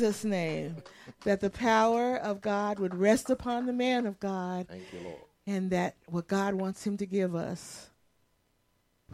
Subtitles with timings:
[0.00, 0.76] Jesus' name,
[1.24, 4.66] that the power of God would rest upon the man of God.
[4.66, 5.16] Thank you, Lord.
[5.46, 7.90] And that what God wants him to give us,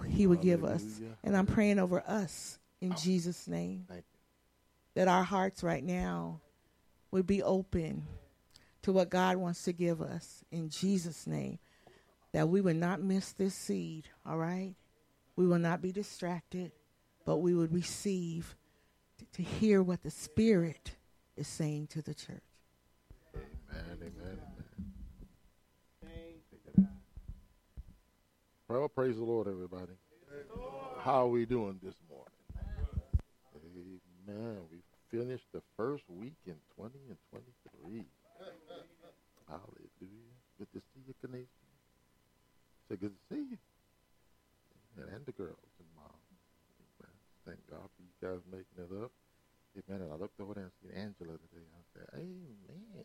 [0.07, 0.85] he would give us.
[1.25, 3.87] And I'm praying over us in Jesus' name.
[4.95, 6.41] That our hearts right now
[7.11, 8.07] would be open
[8.83, 11.59] to what God wants to give us in Jesus' name.
[12.33, 14.75] That we would not miss this seed, all right?
[15.35, 16.71] We will not be distracted,
[17.25, 18.55] but we would receive
[19.33, 20.97] to hear what the Spirit
[21.37, 22.43] is saying to the church.
[23.71, 24.39] Amen, amen,
[26.03, 26.89] amen.
[28.69, 29.93] Well, praise the Lord, everybody.
[30.99, 32.33] How are we doing this morning?
[34.29, 34.59] Amen.
[34.73, 34.79] We
[35.11, 38.05] finished the first week in 20 and 23.
[39.47, 40.35] Hallelujah.
[40.59, 41.47] Good to see you, Canadian.
[42.89, 43.59] So good to see you.
[44.97, 46.17] And the girls and mom.
[47.45, 49.13] Thank God for you guys making it up.
[49.77, 50.03] Amen.
[50.03, 51.67] And I looked over there and seen Angela today.
[51.69, 53.05] I said, Amen.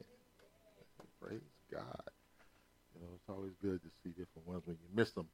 [1.21, 2.09] Praise God.
[2.95, 5.27] You know, it's always good to see different ones when you miss them.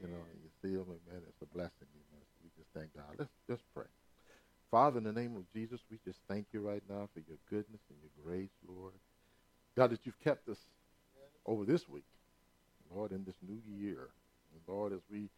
[0.00, 1.22] You know, and you see them, amen.
[1.28, 1.86] It's a blessing.
[1.86, 3.14] So we just thank God.
[3.18, 3.86] Let's just pray.
[4.70, 7.80] Father, in the name of Jesus, we just thank you right now for your goodness
[7.88, 8.94] and your grace, Lord.
[9.76, 10.58] God, that you've kept us
[11.46, 12.04] over this week,
[12.92, 14.08] Lord, in this new year.
[14.52, 15.28] And Lord, as we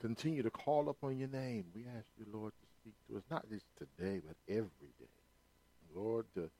[0.00, 1.64] continue to call upon your name.
[1.74, 5.06] We ask you, Lord, to speak to us, not just today, but every day.
[5.94, 6.50] Lord, to,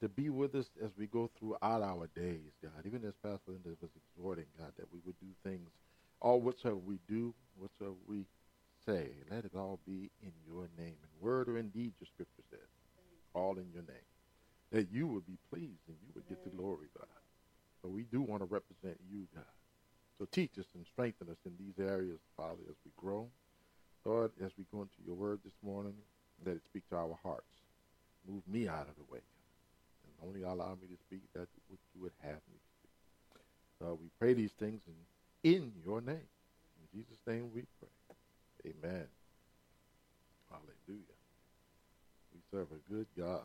[0.00, 2.84] to be with us as we go throughout our days, God.
[2.86, 5.68] Even as Pastor Linda was exhorting, God, that we would do things,
[6.20, 8.24] all whatsoever we do, whatsoever we
[8.86, 10.96] say, let it all be in your name.
[11.02, 12.68] In word or in deed, your scripture says,
[13.34, 14.08] all in your name.
[14.72, 17.08] That you would be pleased and you would get the glory, God.
[17.82, 19.44] So we do want to represent you, God.
[20.18, 23.28] So teach us and strengthen us in these areas, Father, as we grow.
[24.04, 25.94] Lord, as we go into your word this morning,
[26.44, 27.44] let it speak to our hearts.
[28.28, 29.20] Move me out of the way.
[30.04, 34.00] And only allow me to speak that which you would have me to speak.
[34.00, 34.80] We pray these things
[35.44, 36.16] in, in your name.
[36.16, 38.72] In Jesus' name we pray.
[38.72, 39.06] Amen.
[40.50, 41.16] Hallelujah.
[42.34, 43.44] We serve a good God.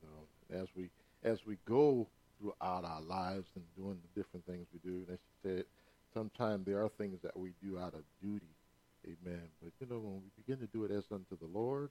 [0.00, 0.90] You know, as we
[1.24, 2.06] as we go
[2.40, 5.04] throughout our lives and doing the different things we do.
[5.06, 5.64] And as she said,
[6.12, 8.46] sometimes there are things that we do out of duty.
[9.04, 9.42] Amen.
[9.62, 11.90] But you know, when we begin to do it as unto the Lord,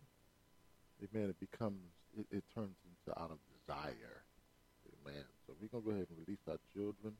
[1.04, 1.82] amen, it becomes,
[2.18, 4.24] it, it turns into out of desire.
[5.04, 5.24] Amen.
[5.46, 7.14] So we're going to go ahead and release our children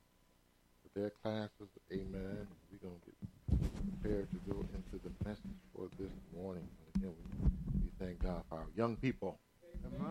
[0.82, 1.68] with their classes.
[1.92, 2.46] Amen.
[2.70, 6.64] We're going to get prepared to go into the message for this morning.
[6.64, 7.50] And again, we,
[7.84, 9.38] we thank God for our young people.
[9.84, 10.08] Amen.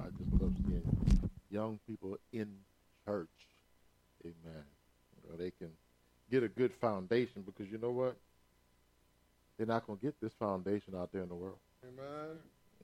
[0.00, 0.82] I just love seeing
[1.50, 2.48] young people in
[3.06, 3.28] church.
[4.24, 4.64] Amen.
[5.22, 5.70] You know, they can
[6.30, 8.16] get a good foundation because you know what?
[9.56, 11.58] They're not going to get this foundation out there in the world.
[11.86, 12.38] Amen.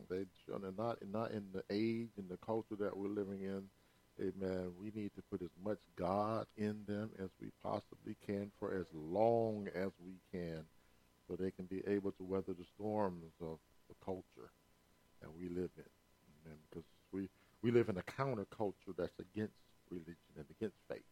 [0.09, 3.65] They, they're not, not in the age and the culture that we're living in.
[4.21, 4.73] Amen.
[4.81, 8.87] We need to put as much God in them as we possibly can for as
[8.93, 10.65] long as we can
[11.27, 13.59] so they can be able to weather the storms of
[13.89, 14.50] the culture
[15.21, 15.85] that we live in.
[16.45, 16.59] Amen.
[16.69, 17.29] Because we,
[17.62, 19.55] we live in a counterculture that's against
[19.91, 21.03] religion and against faith.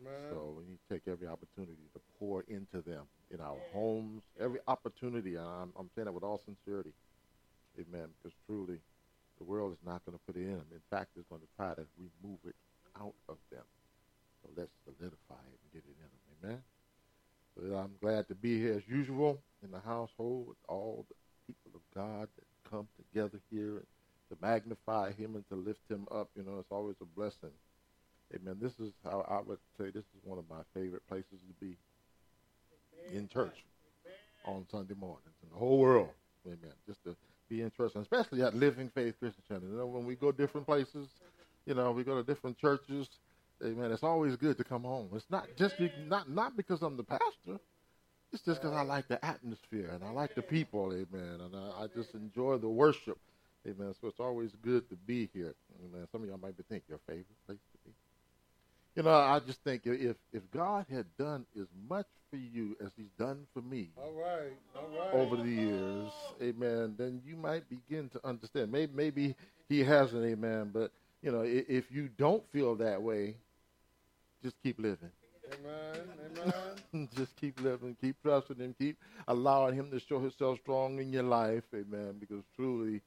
[0.00, 0.30] Amen.
[0.30, 4.60] So we need to take every opportunity to pour into them in our homes, every
[4.68, 5.36] opportunity.
[5.36, 6.92] I'm, I'm saying that with all sincerity.
[7.78, 8.08] Amen.
[8.18, 8.78] Because truly,
[9.38, 10.66] the world is not going to put it in them.
[10.72, 12.54] In fact, it's going to try to remove it
[12.98, 13.64] out of them.
[14.42, 16.12] So let's solidify it and get it in them.
[16.42, 16.62] Amen.
[17.56, 21.14] So I'm glad to be here as usual in the household with all the
[21.46, 23.82] people of God that come together here
[24.28, 26.28] to magnify him and to lift him up.
[26.36, 27.54] You know, it's always a blessing.
[28.34, 28.56] Amen.
[28.60, 31.76] This is how I would say this is one of my favorite places to be
[33.12, 33.64] in church
[34.44, 36.08] on Sunday mornings in the whole world.
[36.46, 36.72] Amen.
[36.86, 37.16] Just to
[37.48, 39.66] be in church, and especially at Living Faith Christian Center.
[39.66, 41.08] You know, when we go different places,
[41.66, 43.08] you know, we go to different churches.
[43.64, 43.90] Amen.
[43.90, 45.08] It's always good to come home.
[45.14, 47.60] It's not just be, not not because I'm the pastor.
[48.32, 50.92] It's just because I like the atmosphere and I like the people.
[50.92, 51.40] Amen.
[51.40, 53.18] And I, I just enjoy the worship.
[53.66, 53.94] Amen.
[54.00, 55.54] So it's always good to be here.
[55.84, 56.06] Amen.
[56.12, 57.58] Some of y'all might be thinking your favorite place.
[58.96, 62.90] You know, I just think if if God had done as much for you as
[62.96, 65.12] He's done for me, all right, all right.
[65.12, 66.10] over the years,
[66.40, 68.72] Amen, then you might begin to understand.
[68.72, 69.36] Maybe maybe
[69.68, 70.70] He hasn't, Amen.
[70.72, 73.36] But you know, if you don't feel that way,
[74.42, 75.10] just keep living.
[75.52, 76.54] Amen.
[76.94, 77.08] Amen.
[77.16, 78.96] just keep living, keep trusting Him, keep
[79.28, 82.14] allowing Him to show Himself strong in your life, Amen.
[82.18, 83.02] Because truly,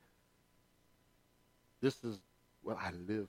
[1.81, 2.19] this is
[2.61, 3.27] what I live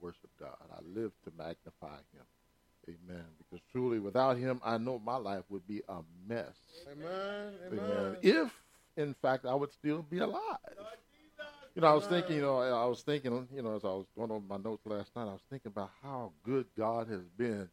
[0.00, 0.56] worship God.
[0.72, 2.24] I live to magnify Him.
[2.88, 3.24] Amen.
[3.38, 5.98] Because truly, without Him, I know my life would be a
[6.28, 6.56] mess.
[6.90, 7.52] Amen.
[7.72, 8.16] Amen.
[8.22, 8.52] If,
[8.96, 10.58] in fact, I would still be alive.
[11.74, 14.06] You know, I was thinking, you know, I was thinking, you know, as I was
[14.16, 17.68] going over my notes last night, I was thinking about how good God has been.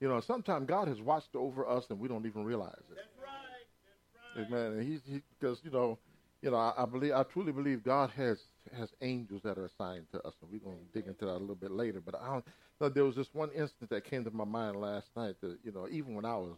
[0.00, 2.96] You know, sometimes God has watched over us and we don't even realize it.
[2.96, 4.46] That's right.
[4.46, 4.58] That's right.
[4.60, 4.78] Amen.
[4.78, 5.98] And he's he, because you know,
[6.42, 8.38] you know, I, I, believe, I truly believe God has
[8.72, 11.38] has angels that are assigned to us, and we're going to dig into that a
[11.38, 12.00] little bit later.
[12.00, 12.40] But I
[12.80, 12.94] don't.
[12.94, 15.88] there was this one instance that came to my mind last night that you know,
[15.90, 16.56] even when I was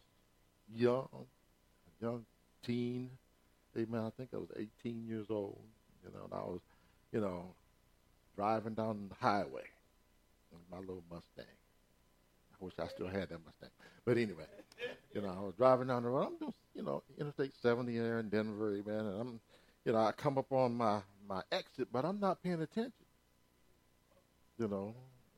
[0.74, 1.08] young,
[2.00, 2.24] young
[2.64, 3.10] teen,
[3.76, 4.00] amen.
[4.00, 5.60] I think I was 18 years old.
[6.04, 6.60] You know, and I was
[7.12, 7.54] you know,
[8.36, 9.64] driving down the highway
[10.52, 11.44] in my little Mustang.
[12.54, 13.70] I wish I still had that Mustang.
[14.04, 14.44] But anyway,
[15.14, 16.28] you know, I was driving down the road.
[16.28, 19.40] I'm doing, you know, Interstate 70 there in Denver, man, and I'm,
[19.84, 22.92] you know, I come up on my, my exit, but I'm not paying attention.
[24.58, 24.94] You know,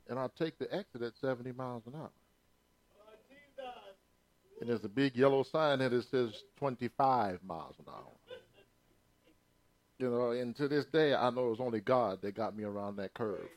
[0.09, 2.11] and I take the exit at 70 miles an hour.
[4.59, 8.11] And there's a big yellow sign that it says 25 miles an hour.
[9.99, 12.63] You know, and to this day, I know it was only God that got me
[12.63, 13.47] around that curve.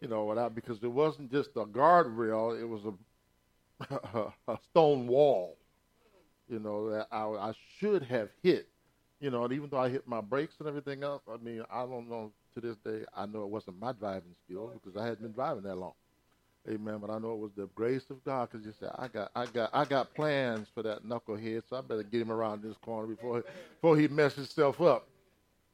[0.00, 2.92] You know, without because it wasn't just a guardrail; it was a
[4.48, 5.56] a stone wall.
[6.48, 8.68] You know that I, I should have hit.
[9.24, 11.86] You know, and even though I hit my brakes and everything else, I mean, I
[11.86, 12.30] don't know.
[12.52, 15.62] To this day, I know it wasn't my driving skill because I hadn't been driving
[15.62, 15.94] that long.
[16.68, 16.98] Amen.
[17.00, 19.46] But I know it was the grace of God because you said, I got, I
[19.46, 23.08] got, I got plans for that knucklehead, so I better get him around this corner
[23.08, 23.44] before,
[23.76, 25.08] before he messes himself up.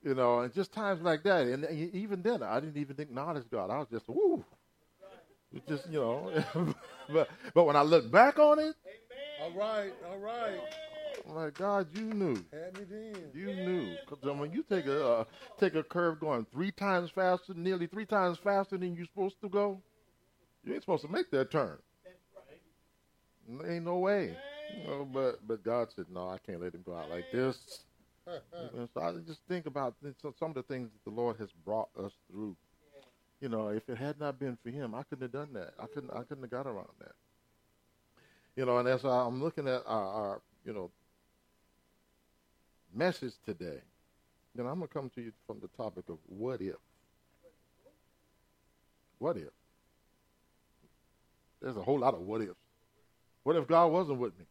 [0.05, 1.49] You know, and just times like that.
[1.49, 3.69] And even then, I didn't even acknowledge God.
[3.69, 4.45] I was just, woo.
[5.53, 6.45] It just, you know.
[7.13, 8.77] but, but when I look back on it.
[9.43, 10.61] All right, all right.
[11.31, 12.45] I'm like, God, you knew.
[12.53, 13.31] Had me then.
[13.33, 13.97] You knew.
[14.09, 15.25] Because when you take a uh,
[15.59, 19.49] take a curve going three times faster, nearly three times faster than you're supposed to
[19.49, 19.81] go,
[20.65, 21.79] you ain't supposed to make that turn.
[22.05, 23.71] That's right.
[23.71, 24.37] Ain't no way.
[24.77, 27.85] You know, but but God said, no, I can't let him go out like this
[28.27, 29.95] and so I just think about
[30.39, 32.57] some of the things that the Lord has brought us through.
[33.41, 35.73] You know, if it had not been for Him, I couldn't have done that.
[35.79, 36.11] I couldn't.
[36.13, 37.13] I couldn't have got around that.
[38.57, 40.91] You know, and as I'm looking at our, our you know,
[42.95, 43.81] message today,
[44.55, 46.77] then I'm gonna come to you from the topic of what if.
[49.19, 49.51] What if?
[51.61, 52.55] There's a whole lot of what ifs.
[53.43, 54.45] What if God wasn't with me?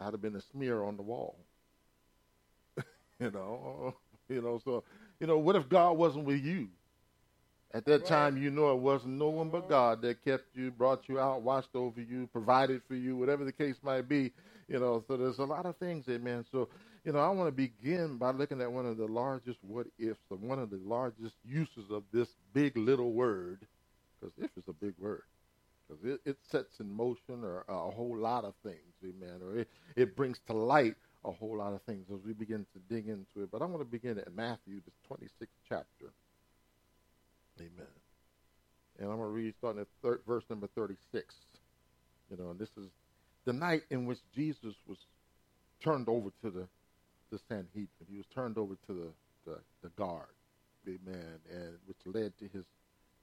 [0.00, 1.36] I'd have been a smear on the wall.
[3.20, 3.94] you know,
[4.28, 4.60] you know.
[4.64, 4.84] So,
[5.20, 6.68] you know, what if God wasn't with you?
[7.74, 8.06] At that right.
[8.06, 9.68] time, you know it wasn't no one but uh-huh.
[9.68, 13.52] God that kept you, brought you out, watched over you, provided for you, whatever the
[13.52, 14.32] case might be.
[14.68, 16.44] You know, so there's a lot of things, amen.
[16.52, 16.68] So,
[17.04, 20.20] you know, I want to begin by looking at one of the largest what ifs,
[20.30, 23.66] or one of the largest uses of this big little word,
[24.20, 25.22] because if is a big word,
[25.88, 29.68] because it, it sets in motion or a whole lot of things, amen, or it,
[29.96, 33.42] it brings to light a whole lot of things as we begin to dig into
[33.42, 33.50] it.
[33.50, 36.12] But I want to begin at Matthew, the 26th chapter.
[37.58, 37.86] Amen.
[38.98, 41.34] And I'm going to read starting at thir- verse number 36.
[42.30, 42.88] You know, and this is
[43.48, 44.98] the night in which Jesus was
[45.82, 46.68] turned over to the,
[47.32, 47.88] the Sanhedrin.
[48.10, 50.26] He was turned over to the, the, the guard.
[50.86, 51.40] Amen.
[51.50, 52.66] And which led to his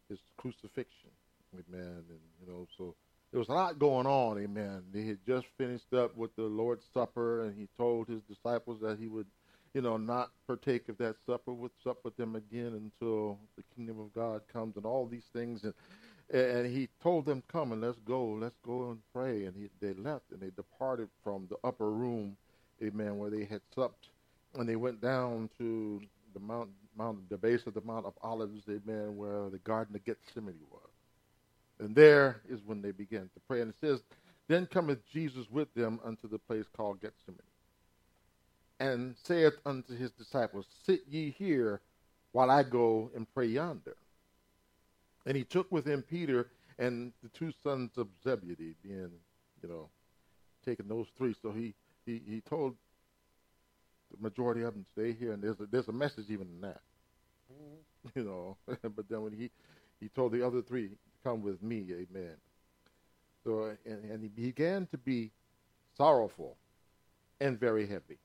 [0.09, 1.11] his crucifixion.
[1.53, 2.03] Amen.
[2.09, 2.95] And, you know, so
[3.31, 4.81] there was a lot going on, amen.
[4.93, 8.97] He had just finished up with the Lord's Supper, and he told his disciples that
[8.99, 9.27] he would,
[9.73, 13.99] you know, not partake of that supper, would sup with them again until the kingdom
[13.99, 15.63] of God comes, and all these things.
[15.63, 15.73] And
[16.33, 19.93] and he told them, "Come and let's go, let's go and pray." And he, they
[19.93, 22.37] left and they departed from the upper room,
[22.83, 24.09] amen, where they had supped,
[24.55, 26.01] and they went down to
[26.33, 30.05] the mount, mount, the base of the Mount of Olives, amen, where the Garden of
[30.05, 30.81] Gethsemane was.
[31.79, 33.61] And there is when they began to pray.
[33.61, 34.01] And it says,
[34.47, 37.39] Then cometh Jesus with them unto the place called Gethsemane,
[38.79, 41.81] and saith unto his disciples, Sit ye here
[42.31, 43.95] while I go and pray yonder.
[45.25, 49.11] And he took with him Peter and the two sons of Zebedee, being,
[49.63, 49.89] you know,
[50.65, 51.35] taking those three.
[51.41, 51.73] So he,
[52.05, 52.75] he, he told
[54.11, 56.61] the majority of them to stay here, and there's a, there's a message even in
[56.61, 56.81] that,
[57.51, 58.09] mm-hmm.
[58.19, 58.57] you know.
[58.67, 59.49] but then when he
[59.99, 60.91] he told the other three,
[61.23, 62.35] come with me, amen.
[63.43, 65.31] So, and, and he began to be
[65.95, 66.57] sorrowful
[67.39, 68.17] and very heavy.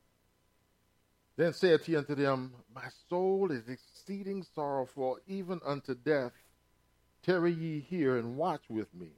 [1.36, 6.32] Then said he unto them, My soul is exceeding sorrowful, even unto death.
[7.22, 9.12] Tarry ye here and watch with me.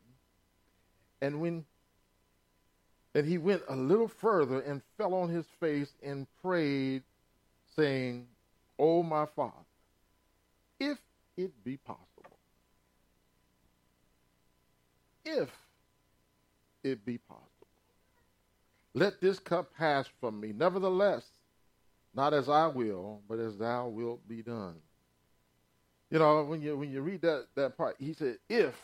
[1.21, 1.65] And when
[3.15, 7.03] and he went a little further and fell on his face and prayed,
[7.77, 8.27] saying,
[8.79, 9.53] O my Father,
[10.81, 10.99] if
[11.37, 12.13] it be possible
[15.25, 15.51] if
[16.83, 17.49] it be possible.
[18.95, 20.53] Let this cup pass from me.
[20.53, 21.25] Nevertheless,
[22.15, 24.77] Not as I will, but as thou wilt be done.
[26.13, 28.79] You know, when you when you read that, that part, he said, if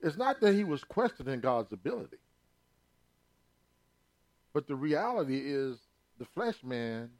[0.00, 2.18] it's not that he was questioning God's ability.
[4.54, 5.76] But the reality is
[6.20, 7.10] the flesh man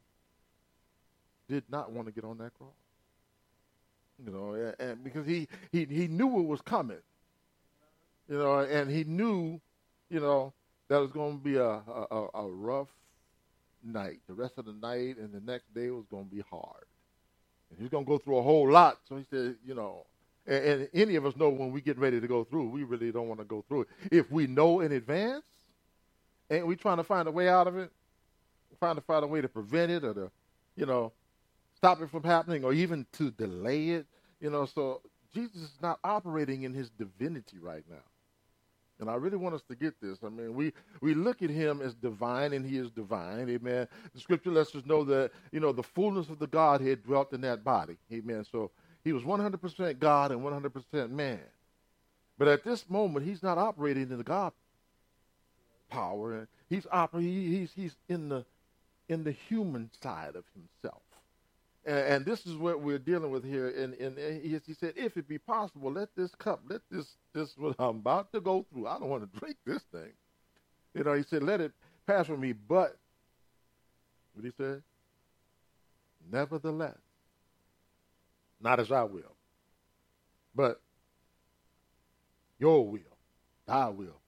[1.49, 2.71] did not want to get on that cross.
[4.25, 7.01] You know, and, because he, he he knew it was coming.
[8.29, 9.59] You know, and he knew,
[10.09, 10.53] you know,
[10.87, 12.87] that was going to be a, a, a rough
[13.83, 14.21] night.
[14.27, 16.85] The rest of the night and the next day was going to be hard.
[17.69, 18.99] And he's going to go through a whole lot.
[19.07, 20.05] So he said, you know,
[20.47, 23.11] and, and any of us know when we get ready to go through, we really
[23.11, 23.87] don't want to go through it.
[24.11, 25.43] If we know in advance,
[26.49, 27.91] and we trying to find a way out of it,
[28.79, 30.31] trying to find a way to prevent it or to,
[30.75, 31.11] you know,
[31.75, 34.07] stop it from happening or even to delay it.
[34.41, 35.01] You know, so
[35.33, 37.97] Jesus is not operating in his divinity right now.
[38.99, 40.19] And I really want us to get this.
[40.25, 43.49] I mean, we, we look at him as divine, and he is divine.
[43.49, 43.87] Amen.
[44.13, 47.41] The scripture lets us know that, you know, the fullness of the Godhead dwelt in
[47.41, 47.97] that body.
[48.11, 48.45] Amen.
[48.51, 48.71] So
[49.03, 51.39] he was 100% God and 100% man.
[52.37, 54.51] But at this moment, he's not operating in the God
[55.89, 56.47] power.
[56.69, 58.45] He's operating, he's, he's in, the,
[59.07, 61.01] in the human side of himself.
[61.89, 63.69] And, this is what we're dealing with here.
[63.69, 67.57] And, and he, he, said, if it be possible, let this cup, let this, this
[67.57, 68.85] what I'm about to go through.
[68.85, 70.11] I don't want to drink this thing.
[70.93, 71.71] You know, he said, let it
[72.05, 72.53] pass from me.
[72.53, 72.95] But,
[74.33, 74.83] what he said?
[76.31, 76.97] Nevertheless,
[78.61, 79.35] not as I will,
[80.53, 80.79] but
[82.59, 82.99] your will,
[83.65, 84.21] thy will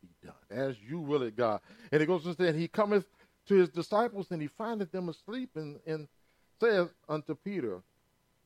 [0.00, 1.60] be done, as you will it, God.
[1.90, 3.06] And it goes and he cometh
[3.46, 6.06] to his disciples, and he findeth them asleep, and, and
[6.60, 7.80] saith unto Peter,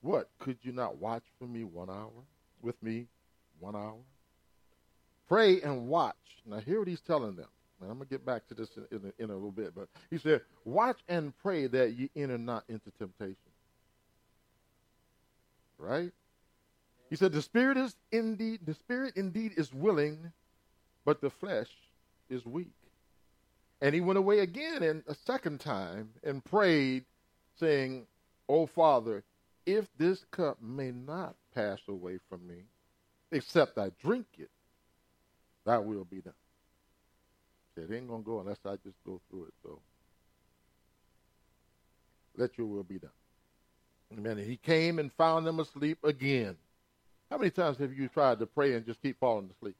[0.00, 2.10] What, could you not watch for me one hour?
[2.60, 3.06] With me
[3.58, 3.98] one hour?
[5.28, 6.16] Pray and watch.
[6.46, 7.48] Now, hear what he's telling them.
[7.80, 9.74] And I'm going to get back to this in, in, in, a, little bit.
[9.74, 13.36] But he said, Watch and pray that ye enter not into temptation.
[15.78, 16.12] Right?
[17.10, 20.32] He said, The spirit is indeed, the spirit indeed is willing,
[21.04, 21.68] but the flesh
[22.30, 22.72] is weak.
[23.80, 27.04] And he went away again and a second time and prayed
[27.58, 28.06] saying,
[28.48, 29.24] O Father,
[29.66, 32.64] if this cup may not pass away from me,
[33.30, 34.50] except I drink it,
[35.64, 36.34] that will be done.
[37.76, 39.54] It ain't going to go unless I just go through it.
[39.62, 39.80] So
[42.36, 43.10] let your will be done.
[44.12, 44.38] Amen.
[44.38, 46.56] He came and found them asleep again.
[47.30, 49.76] How many times have you tried to pray and just keep falling asleep?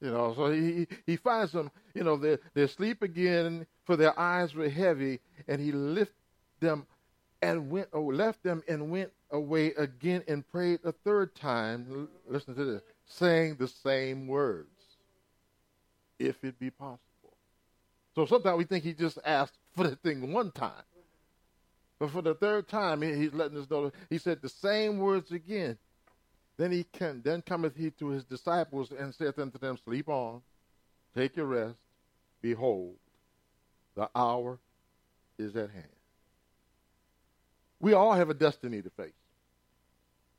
[0.00, 4.20] You know, so he he finds them, you know, they're, they're asleep again, for their
[4.20, 5.18] eyes were heavy,
[5.48, 6.12] and he lifted
[6.60, 6.86] them
[7.40, 12.06] and went, oh, left them and went away again and prayed a third time.
[12.28, 14.68] Listen to this, saying the same words,
[16.18, 17.00] if it be possible.
[18.14, 20.84] So sometimes we think he just asked for the thing one time.
[21.98, 23.90] But for the third time, he's letting us know.
[24.10, 25.78] He said the same words again.
[26.58, 30.42] Then he can, then cometh he to his disciples and saith unto them, Sleep on,
[31.16, 31.78] take your rest.
[32.42, 32.96] Behold,
[33.98, 34.60] the hour
[35.38, 35.84] is at hand.
[37.80, 39.10] We all have a destiny to face.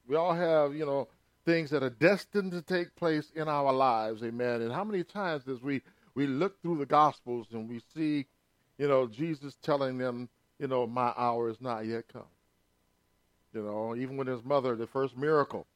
[0.08, 1.10] We all have, you know,
[1.46, 4.62] things that are destined to take place in our lives, amen.
[4.62, 5.82] And how many times as we
[6.16, 8.26] we look through the gospels and we see,
[8.78, 12.24] you know, Jesus telling them, you know, my hour is not yet come.
[13.54, 15.68] You know, even when his mother, the first miracle,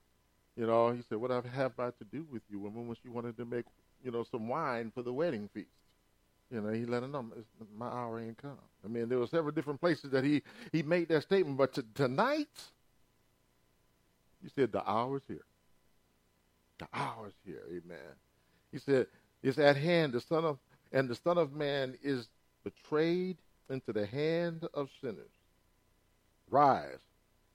[0.56, 2.66] you know, he said, What have I to do with you?
[2.66, 3.66] And when she wanted to make,
[4.06, 5.68] you know, some wine for the wedding feast.
[6.54, 7.26] You know, he let her know
[7.76, 8.60] my hour ain't come.
[8.86, 11.86] I mean, there were several different places that he he made that statement, but to,
[11.96, 12.48] tonight,
[14.42, 15.46] he said the hour's here.
[16.78, 18.14] The hour's here, amen.
[18.72, 19.08] He said,
[19.42, 20.60] It's at hand, the Son of
[20.92, 22.28] and the Son of Man is
[22.64, 23.38] betrayed
[23.70, 25.32] into the hand of sinners.
[26.52, 27.00] Rise,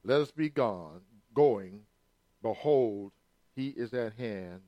[0.04, 1.02] let us be gone,
[1.34, 1.82] going
[2.42, 3.12] Behold,
[3.54, 4.60] he is at hand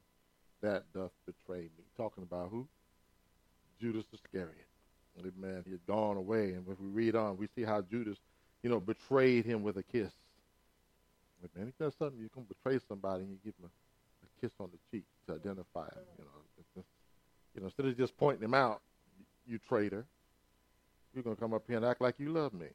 [0.60, 1.84] that doth betray me.
[1.96, 2.66] Talking about who?
[3.80, 4.66] Judas Iscariot.
[5.18, 5.62] Amen.
[5.66, 6.52] He had gone away.
[6.52, 8.18] And if we read on, we see how Judas,
[8.62, 10.12] you know, betrayed him with a kiss.
[11.56, 14.54] Man, he does something, you can betray somebody and you give him a, a kiss
[14.60, 16.04] on the cheek to identify him.
[16.18, 16.84] You know,
[17.54, 18.82] you know, instead of just pointing him out,
[19.46, 20.04] you traitor,
[21.14, 22.66] you're gonna come up here and act like you love me.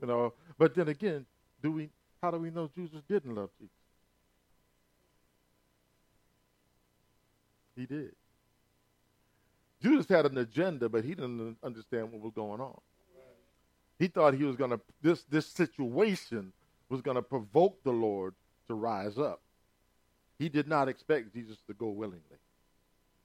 [0.00, 1.26] You know, but then again,
[1.62, 1.90] do we
[2.22, 3.74] how do we know Jesus didn't love Jesus?
[7.76, 8.12] He did.
[9.82, 12.80] Judas had an agenda, but he didn't understand what was going on.
[13.98, 16.52] He thought he was going to this this situation
[16.88, 18.34] was going to provoke the Lord
[18.68, 19.40] to rise up.
[20.38, 22.38] He did not expect Jesus to go willingly.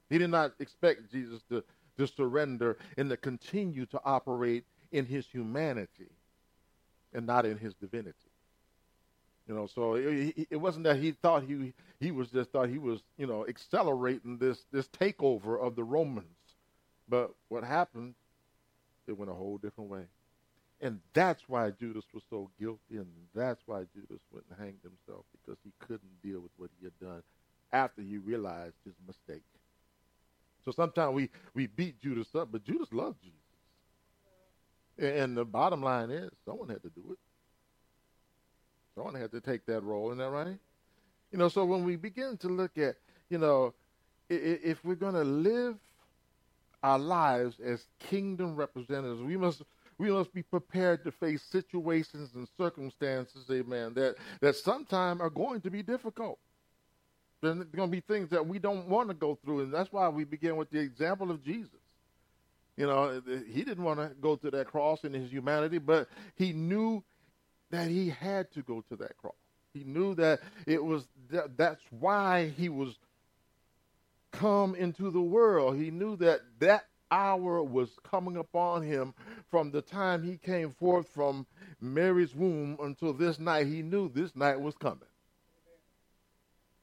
[0.09, 1.63] He did not expect Jesus to
[1.97, 6.09] to surrender and to continue to operate in his humanity
[7.13, 8.13] and not in his divinity.
[9.47, 12.77] You know, so it, it, wasn't that he thought he he was just thought he
[12.77, 16.36] was you know accelerating this this takeover of the Romans,
[17.09, 18.15] but what happened,
[19.07, 20.03] it went a whole different way,
[20.81, 25.25] and that's why Judas was so guilty, and that's why Judas went and hanged himself
[25.31, 27.23] because he couldn't deal with what he had done
[27.71, 29.43] after he realized his mistake.
[30.65, 33.39] So sometimes we we beat Judas up, but Judas loved Jesus,
[34.97, 37.17] and the bottom line is someone had to do it.
[38.95, 40.57] Someone had to take that role, isn't that right?
[41.31, 42.95] You know, so when we begin to look at,
[43.29, 43.73] you know,
[44.29, 45.75] if we're going to live
[46.83, 49.61] our lives as kingdom representatives, we must
[49.99, 55.61] we must be prepared to face situations and circumstances, amen, that that sometimes are going
[55.61, 56.39] to be difficult.
[57.41, 60.09] There's going to be things that we don't want to go through, and that's why
[60.09, 61.79] we begin with the example of Jesus.
[62.75, 66.53] You know, he didn't want to go to that cross in his humanity, but he
[66.53, 67.03] knew
[67.71, 69.33] that he had to go to that cross.
[69.73, 72.95] He knew that it was that, that's why he was
[74.31, 75.77] come into the world.
[75.77, 79.13] He knew that that hour was coming upon him
[79.49, 81.45] from the time he came forth from
[81.79, 83.67] Mary's womb until this night.
[83.67, 85.07] He knew this night was coming.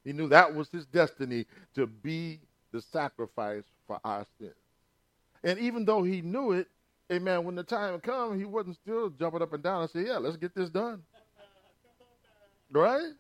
[0.05, 2.41] He knew that was his destiny to be
[2.73, 4.55] the sacrifice for our sins.
[5.43, 6.69] And even though he knew it,
[7.11, 10.19] amen, when the time come, he wasn't still jumping up and down and say, yeah,
[10.19, 11.03] let's get this done.
[12.73, 13.13] Right?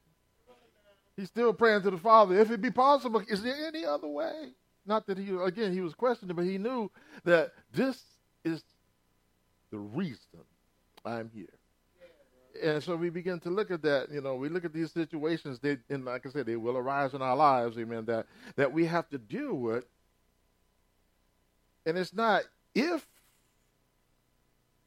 [1.16, 4.50] He's still praying to the Father, if it be possible, is there any other way?
[4.86, 6.90] Not that he, again, he was questioning, but he knew
[7.24, 8.02] that this
[8.44, 8.62] is
[9.70, 10.40] the reason
[11.04, 11.46] I'm here.
[12.62, 15.58] And so we begin to look at that, you know, we look at these situations,
[15.58, 18.86] they, and like I said, they will arise in our lives, amen, that, that we
[18.86, 19.84] have to deal with.
[21.86, 22.42] And it's not
[22.74, 23.04] if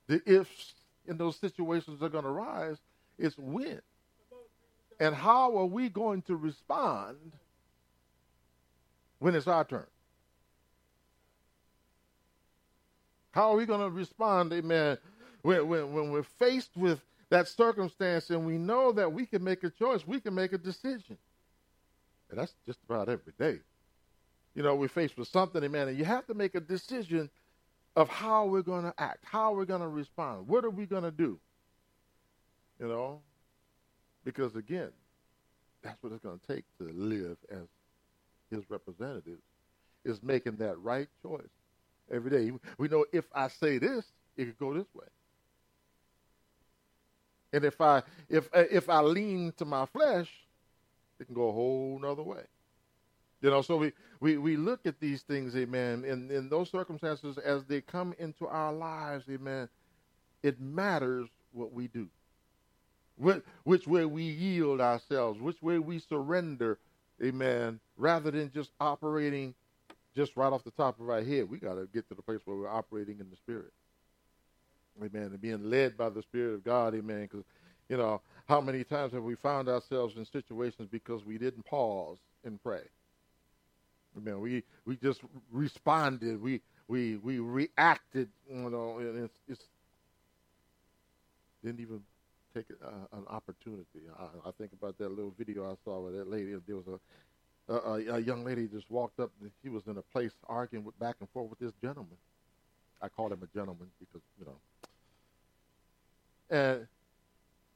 [0.07, 0.73] the ifs
[1.07, 2.77] in those situations are going to rise,
[3.17, 3.81] it's when.
[4.99, 7.17] And how are we going to respond
[9.19, 9.85] when it's our turn?
[13.31, 14.97] How are we going to respond, amen,
[15.43, 19.63] when, when, when we're faced with that circumstance and we know that we can make
[19.63, 21.17] a choice, we can make a decision.
[22.29, 23.59] And that's just about every day.
[24.55, 27.29] You know, we're faced with something, amen, and you have to make a decision
[27.95, 31.03] of how we're going to act, how we're going to respond, what are we going
[31.03, 31.39] to do?
[32.79, 33.21] You know,
[34.27, 34.89] because again,
[35.81, 37.63] that's what it's going to take to live as
[38.51, 39.41] his representatives,
[40.03, 41.47] is making that right choice
[42.11, 42.51] every day.
[42.77, 44.03] We know if I say this,
[44.35, 45.07] it could go this way.
[47.53, 50.29] And if I if uh, if I lean to my flesh,
[51.21, 52.43] it can go a whole nother way.
[53.41, 57.37] You know, so we, we, we look at these things, amen, in, in those circumstances
[57.37, 59.69] as they come into our lives, amen,
[60.41, 62.09] it matters what we do.
[63.17, 66.77] Which, which way we yield ourselves, which way we surrender,
[67.23, 69.55] amen, rather than just operating
[70.15, 71.49] just right off the top of our head.
[71.49, 73.71] We got to get to the place where we're operating in the Spirit.
[74.99, 75.25] Amen.
[75.25, 77.23] And being led by the Spirit of God, amen.
[77.31, 77.45] Because,
[77.87, 82.17] you know, how many times have we found ourselves in situations because we didn't pause
[82.43, 82.81] and pray?
[84.17, 84.39] Amen.
[84.41, 86.41] we we just responded.
[86.41, 88.29] We we we reacted.
[88.49, 89.63] You know, and it's, it's
[91.63, 92.01] didn't even
[92.57, 94.01] take uh, an opportunity.
[94.17, 96.55] I, I, think about that little video I saw where that lady.
[96.65, 96.99] There was a
[97.69, 99.29] a, a young lady just walked up.
[99.41, 102.17] and She was in a place arguing with, back and forth with this gentleman.
[103.01, 104.57] I call him a gentleman because you know.
[106.49, 106.87] And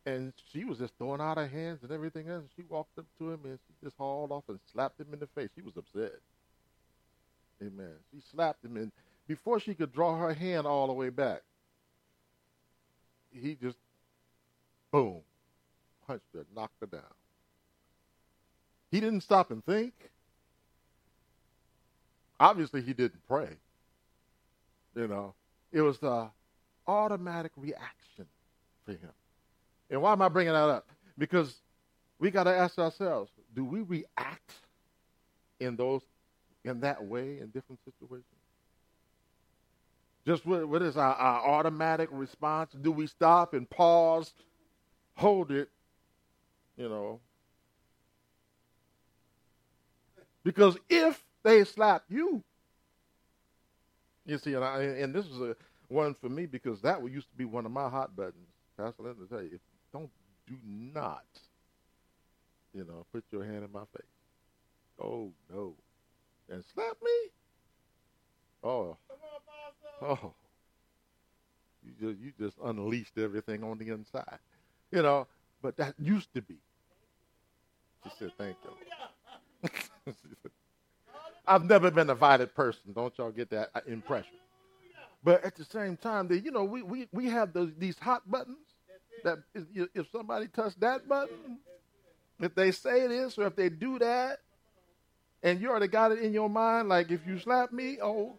[0.06, 2.46] and she was just throwing out her hands and everything else.
[2.56, 5.28] She walked up to him and she just hauled off and slapped him in the
[5.28, 5.50] face.
[5.56, 6.14] She was upset.
[7.62, 7.94] Amen.
[8.12, 8.92] She slapped him, and
[9.28, 11.44] before she could draw her hand all the way back,
[13.32, 13.78] he just,
[14.92, 15.22] boom,
[16.08, 17.02] punched her, knocked her down.
[18.92, 19.94] He didn't stop and think.
[22.40, 23.50] Obviously, he didn't pray.
[24.96, 25.34] You know,
[25.72, 26.30] it was the
[26.88, 28.26] automatic reaction
[28.86, 29.12] for him.
[29.90, 30.88] And why am I bringing that up?
[31.18, 31.56] Because
[32.20, 34.54] we got to ask ourselves do we react
[35.60, 36.02] in those
[36.64, 38.26] in that way in different situations?
[40.26, 42.72] Just what, what is our, our automatic response?
[42.80, 44.34] Do we stop and pause,
[45.22, 45.70] hold it,
[46.78, 47.20] you know?
[50.44, 52.44] Because if they slap you,
[54.26, 55.56] you see, and, I, and this is a
[55.88, 58.50] one for me because that used to be one of my hot buttons.
[58.78, 59.60] Pastor, let me tell you,
[59.94, 60.10] don't
[60.48, 61.26] do not,
[62.74, 64.06] you know, put your hand in my face.
[65.00, 65.76] Oh no
[66.52, 67.12] and slap me?
[68.64, 68.98] Oh.
[70.02, 70.34] Oh.
[71.84, 74.40] You just you just unleashed everything on the inside.
[74.92, 75.28] You know,
[75.62, 76.58] but that used to be.
[78.04, 80.14] She said, thank you.
[81.48, 82.94] I've never been a violent person.
[82.94, 84.36] Don't y'all get that uh, impression?
[85.24, 88.30] But at the same time, they, you know, we, we, we have those these hot
[88.30, 88.58] buttons
[89.24, 91.60] that if, if somebody touch that button,
[92.40, 94.40] if they say this or if they do that,
[95.44, 98.36] and you already got it in your mind, like if you slap me, oh.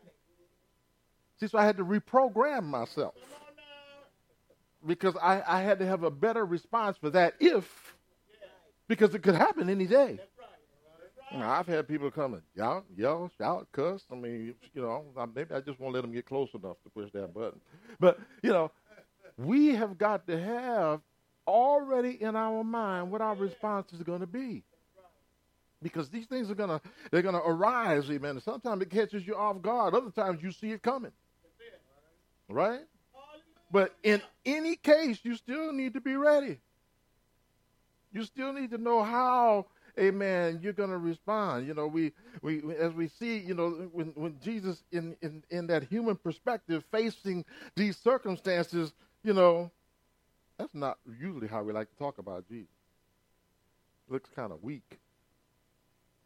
[1.39, 3.15] See, so I had to reprogram myself
[4.87, 7.95] because I, I had to have a better response for that if,
[8.89, 10.21] because it could happen any day.
[11.35, 14.05] I've had people come and yell, yell, shout, cuss.
[14.13, 17.11] I mean, you know, maybe I just won't let them get close enough to push
[17.13, 17.59] that button.
[17.99, 18.71] But, you know,
[19.39, 21.01] we have got to have
[21.47, 24.63] already in our mind what our response is going to be.
[25.83, 28.33] Because these things are gonna they're gonna arise, amen.
[28.33, 29.95] And Sometimes it catches you off guard.
[29.95, 31.11] Other times you see it coming.
[32.49, 32.83] Right?
[33.73, 36.59] But in any case, you still need to be ready.
[38.13, 39.67] You still need to know how
[39.99, 41.67] amen, you're going to respond.
[41.67, 45.67] You know, we, we, as we see, you know, when, when Jesus in, in, in
[45.69, 47.45] that human perspective facing
[47.77, 49.71] these circumstances, you know,
[50.59, 52.69] that's not usually how we like to talk about Jesus.
[54.09, 54.99] Looks kind of weak,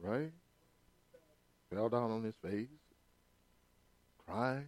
[0.00, 0.32] right?
[1.72, 2.68] Fell down on his face,
[4.26, 4.66] crying,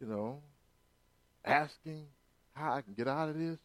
[0.00, 0.40] you know,
[1.44, 2.06] asking
[2.54, 3.58] how I can get out of this,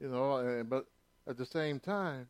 [0.00, 0.86] you know, and, but
[1.28, 2.28] at the same time,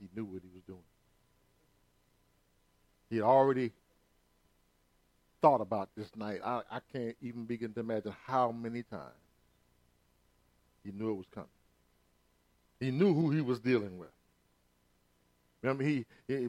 [0.00, 0.80] he knew what he was doing.
[3.08, 3.72] He had already
[5.40, 6.40] thought about this night.
[6.44, 9.12] I, I can't even begin to imagine how many times
[10.84, 11.48] he knew it was coming.
[12.80, 14.10] He knew who he was dealing with.
[15.62, 16.48] Remember, he, he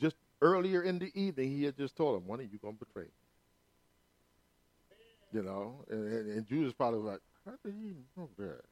[0.00, 2.84] just earlier in the evening, he had just told him, "One of you going to
[2.84, 3.10] betray me."
[5.32, 8.62] You know, and, and, Judas probably was like, "How did he know that?"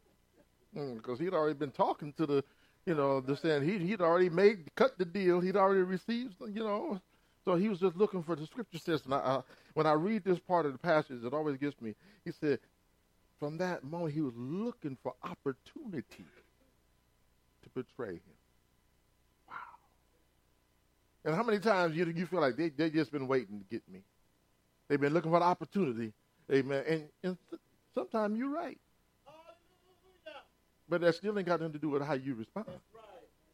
[0.72, 2.44] Because mm, he'd already been talking to the
[2.86, 5.40] you know, the saying he he'd already made cut the deal.
[5.40, 7.00] He'd already received, you know.
[7.44, 9.02] So he was just looking for the scripture says.
[9.04, 9.42] And I, uh,
[9.74, 11.94] when I read this part of the passage, it always gets me.
[12.24, 12.58] He said,
[13.38, 16.24] from that moment, he was looking for opportunity
[17.62, 18.36] to betray him.
[19.48, 19.54] Wow.
[21.24, 23.82] And how many times you you feel like they they just been waiting to get
[23.92, 24.00] me?
[24.88, 26.12] They've been looking for the opportunity.
[26.52, 26.84] Amen.
[26.88, 27.36] And and
[27.94, 28.78] sometimes you're right.
[30.88, 32.66] But that still ain't got nothing to do with how you respond.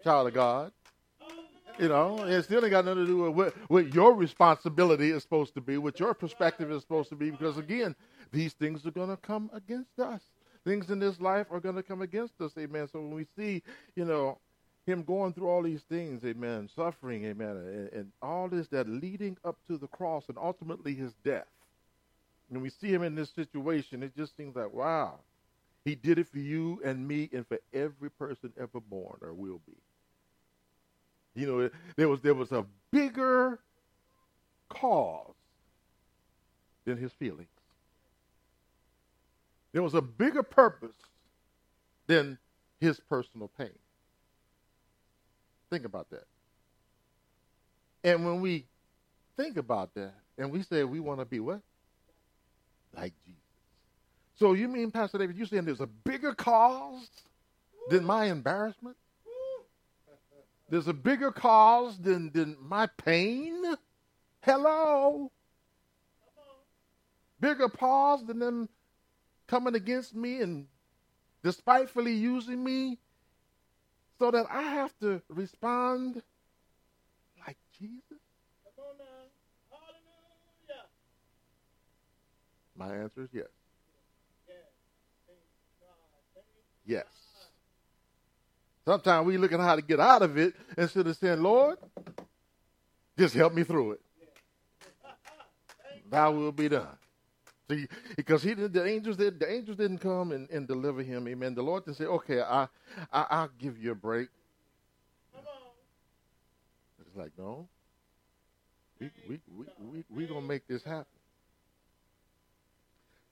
[0.05, 0.72] Child of God.
[1.78, 5.22] You know, it still ain't got nothing to do with what, what your responsibility is
[5.22, 7.96] supposed to be, what your perspective is supposed to be, because again,
[8.31, 10.20] these things are going to come against us.
[10.64, 12.88] Things in this life are going to come against us, amen.
[12.92, 13.62] So when we see,
[13.96, 14.38] you know,
[14.87, 19.38] him going through all these things, amen, suffering, amen, and, and all this that leading
[19.44, 21.46] up to the cross and ultimately his death,
[22.52, 25.14] when we see him in this situation, it just seems like, wow,
[25.86, 29.60] he did it for you and me and for every person ever born or will
[29.66, 29.72] be.
[31.34, 33.58] You know, there was there was a bigger
[34.68, 35.32] cause
[36.84, 37.48] than his feelings.
[39.72, 40.96] There was a bigger purpose
[42.06, 42.36] than
[42.80, 43.70] his personal pain.
[45.70, 46.26] Think about that.
[48.04, 48.66] And when we
[49.38, 51.62] think about that and we say we want to be what?
[52.94, 53.40] Like Jesus.
[54.38, 57.09] So you mean, Pastor David, you saying there's a bigger cause
[57.88, 58.96] than my embarrassment?
[60.68, 63.62] There's a bigger cause than, than my pain?
[64.40, 65.31] Hello?
[67.40, 68.68] Bigger cause than them
[69.46, 70.66] coming against me and
[71.42, 72.98] despitefully using me
[74.18, 76.22] so that I have to respond
[77.46, 78.12] like Jesus?
[82.82, 83.46] My answer is yes.
[86.84, 87.04] Yes.
[88.84, 91.78] Sometimes we look at how to get out of it instead of saying, Lord,
[93.16, 94.00] just help me through it.
[96.10, 96.88] Thy will be done.
[97.70, 101.28] See, because he did, the angels did the angels didn't come and, and deliver him.
[101.28, 101.54] Amen.
[101.54, 102.64] The Lord didn't say, "Okay, I,
[103.12, 104.28] I I'll give you a break."
[107.00, 107.68] It's like no.
[108.98, 111.06] We we we we we gonna make this happen.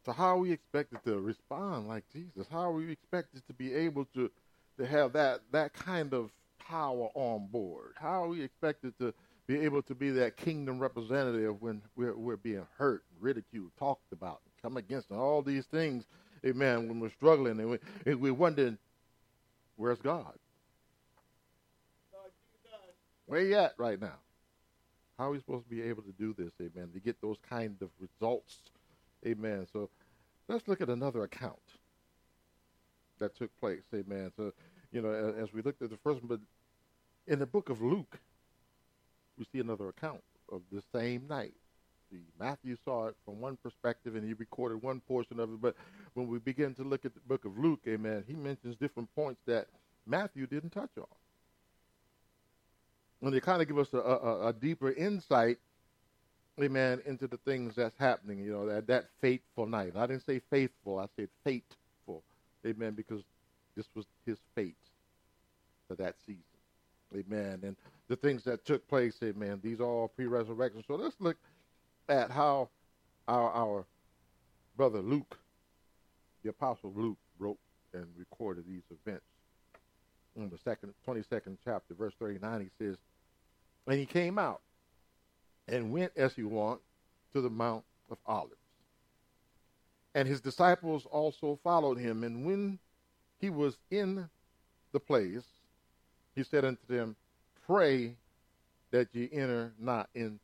[0.04, 2.46] So how are we expected to respond like Jesus?
[2.50, 4.30] How are we expected to be able to
[4.78, 7.92] to have that that kind of power on board?
[7.96, 9.12] How are we expected to
[9.46, 14.40] be able to be that kingdom representative when we're, we're being hurt, ridiculed, talked about,
[14.62, 16.04] come against and all these things,
[16.46, 18.78] amen, when we're struggling and, we, and we're wondering,
[19.74, 20.34] where's God?
[23.26, 24.18] Where you at right now?
[25.18, 27.76] How are we supposed to be able to do this, amen, to get those kind
[27.82, 28.70] of results,
[29.26, 29.66] amen?
[29.72, 29.90] So
[30.48, 31.58] let's look at another account
[33.18, 34.32] that took place, amen.
[34.36, 34.52] So,
[34.92, 36.40] you know, as we looked at the first one, but
[37.32, 38.18] in the book of Luke,
[39.38, 41.54] we see another account of the same night.
[42.10, 45.76] See, Matthew saw it from one perspective and he recorded one portion of it, but
[46.14, 49.40] when we begin to look at the book of Luke, amen, he mentions different points
[49.46, 49.68] that
[50.06, 51.06] Matthew didn't touch on.
[53.22, 55.58] And they kind of give us a, a, a deeper insight,
[56.62, 59.92] amen, into the things that's happening, you know, that, that fateful night.
[59.96, 62.22] I didn't say faithful, I said fateful,
[62.66, 63.22] amen, because
[63.76, 64.76] this was his fate
[65.88, 66.42] for that season.
[67.14, 67.60] Amen.
[67.62, 67.76] And
[68.08, 70.84] the things that took place, amen, these are all pre resurrection.
[70.86, 71.36] So let's look
[72.08, 72.68] at how
[73.26, 73.86] our, our
[74.76, 75.38] brother Luke,
[76.42, 77.58] the Apostle Luke, wrote
[77.92, 79.24] and recorded these events.
[80.36, 82.96] In the second, 22nd chapter, verse 39, he says,
[83.86, 84.60] And he came out
[85.70, 86.80] and went as he went
[87.32, 88.56] to the Mount of Olives.
[90.14, 92.24] And his disciples also followed him.
[92.24, 92.78] And when
[93.38, 94.28] he was in
[94.92, 95.44] the place,
[96.34, 97.16] he said unto them,
[97.66, 98.16] Pray
[98.90, 100.38] that ye enter not into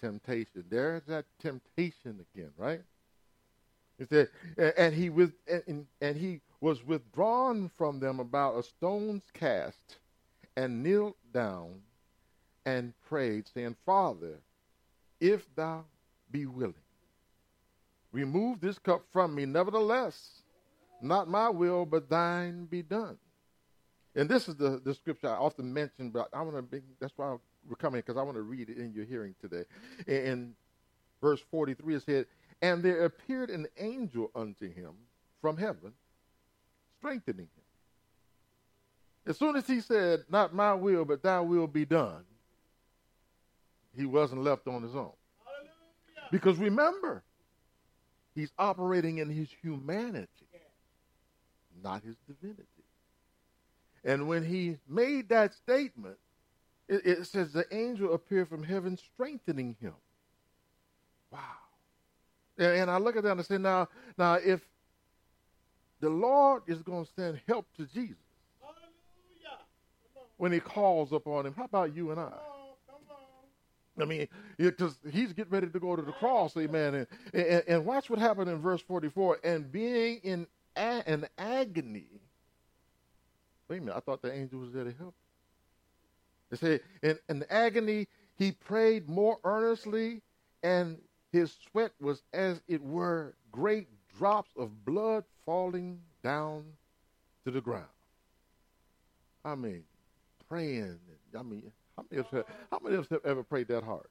[0.00, 0.64] temptation.
[0.70, 2.80] There's that temptation again, right?
[3.98, 4.28] He said,
[4.78, 9.98] and he with and, and he was withdrawn from them about a stone's cast,
[10.56, 11.82] and kneeled down
[12.64, 14.40] and prayed, saying, Father,
[15.20, 15.84] if thou
[16.30, 16.74] be willing,
[18.12, 19.46] remove this cup from me.
[19.46, 20.42] Nevertheless,
[21.02, 23.18] not my will, but thine be done.
[24.14, 27.12] And this is the, the scripture I often mention, but I want to be, that's
[27.16, 27.36] why
[27.68, 29.64] we're coming, because I want to read it in your hearing today.
[30.06, 30.54] In, in
[31.20, 32.26] verse 43, it said,
[32.60, 34.92] And there appeared an angel unto him
[35.40, 35.92] from heaven,
[36.98, 37.64] strengthening him.
[39.26, 42.24] As soon as he said, Not my will, but thy will be done,
[43.96, 45.12] he wasn't left on his own.
[46.30, 47.22] Because remember,
[48.34, 50.28] he's operating in his humanity,
[51.82, 52.66] not his divinity.
[54.04, 56.16] And when he made that statement,
[56.88, 59.94] it, it, says the angel appeared from heaven strengthening him.
[61.30, 61.40] Wow.
[62.58, 64.60] And, and I look at that and I say, now, now if
[66.00, 68.16] the Lord is going to send help to Jesus
[70.38, 72.32] when he calls upon him, how about you and I?
[74.02, 76.94] I mean, because he's getting ready to go to the cross, amen.
[76.94, 79.38] And, and, and watch what happened in verse 44.
[79.44, 82.20] And being in an agony,
[83.70, 85.14] Wait a minute, I thought the angel was there to help.
[86.50, 90.22] They say, in, in agony, he prayed more earnestly,
[90.64, 90.98] and
[91.30, 93.86] his sweat was as it were great
[94.18, 96.64] drops of blood falling down
[97.44, 97.84] to the ground.
[99.44, 99.84] I mean,
[100.48, 100.98] praying.
[101.38, 103.84] I mean, how many of us have, how many of us have ever prayed that
[103.84, 104.06] hard?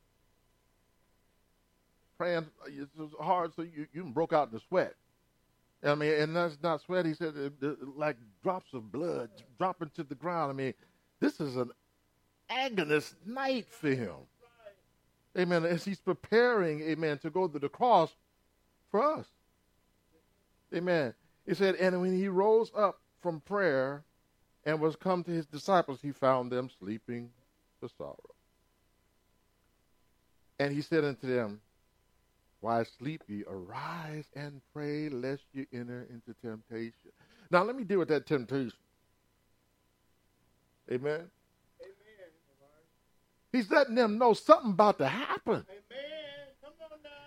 [2.17, 4.95] Praying uh, it's hard so you, you broke out in the sweat.
[5.83, 7.05] I mean, and that's not sweat.
[7.05, 10.51] He said, uh, like drops of blood dropping to the ground.
[10.51, 10.73] I mean,
[11.19, 11.71] this is an
[12.51, 14.15] agonist night for him.
[15.37, 15.63] Amen.
[15.65, 18.11] As he's preparing, amen, to go to the cross
[18.91, 19.27] for us.
[20.75, 21.13] Amen.
[21.45, 24.03] He said, and when he rose up from prayer
[24.65, 27.29] and was come to his disciples, he found them sleeping
[27.79, 28.35] for sorrow.
[30.59, 31.61] And he said unto them,
[32.61, 33.43] why sleep ye?
[33.47, 37.11] Arise and pray lest you enter into temptation.
[37.49, 38.73] Now let me deal with that temptation.
[40.91, 41.11] Amen.
[41.13, 41.29] Amen.
[43.53, 45.65] He's letting them know something about to happen.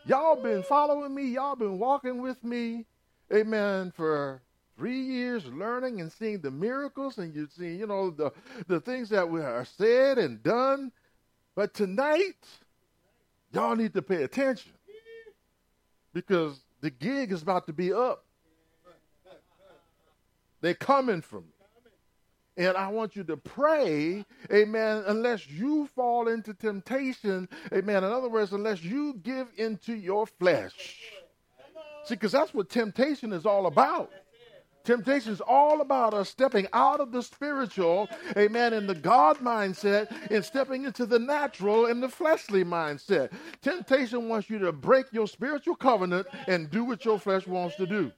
[0.05, 1.29] Y'all been following me.
[1.29, 2.85] Y'all been walking with me.
[3.33, 3.93] Amen.
[3.97, 4.43] For
[4.83, 8.33] three years learning and seeing the miracles and you see, you know, the,
[8.67, 10.91] the things that are said and done.
[11.55, 12.45] But tonight,
[13.53, 14.73] y'all need to pay attention
[16.13, 18.25] because the gig is about to be up.
[20.63, 22.67] They're coming from me.
[22.67, 28.03] And I want you to pray, amen, unless you fall into temptation, amen.
[28.03, 30.99] In other words, unless you give into your flesh.
[32.05, 34.11] See, because that's what temptation is all about.
[34.85, 40.11] Temptation is all about us stepping out of the spiritual, amen, in the God mindset
[40.31, 43.31] and stepping into the natural and the fleshly mindset.
[43.61, 47.87] Temptation wants you to break your spiritual covenant and do what your flesh wants to
[47.87, 48.11] do.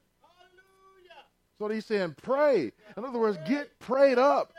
[1.57, 2.71] So he's saying, pray.
[2.97, 4.51] In other words, get prayed up.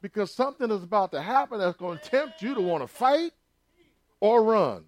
[0.00, 3.32] Because something is about to happen that's going to tempt you to want to fight
[4.20, 4.84] or run.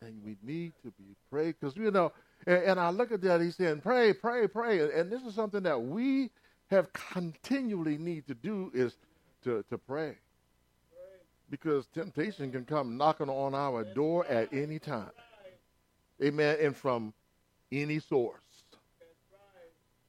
[0.00, 2.12] And we need to be prayed because, you know,
[2.46, 4.80] and, and I look at that, he's saying, pray, pray, pray.
[4.98, 6.30] And this is something that we
[6.68, 8.96] have continually need to do is
[9.44, 10.16] to, to pray.
[11.50, 15.10] because temptation can come knocking on our door at any time.
[16.22, 16.58] Amen.
[16.60, 17.14] And from
[17.72, 18.40] any source.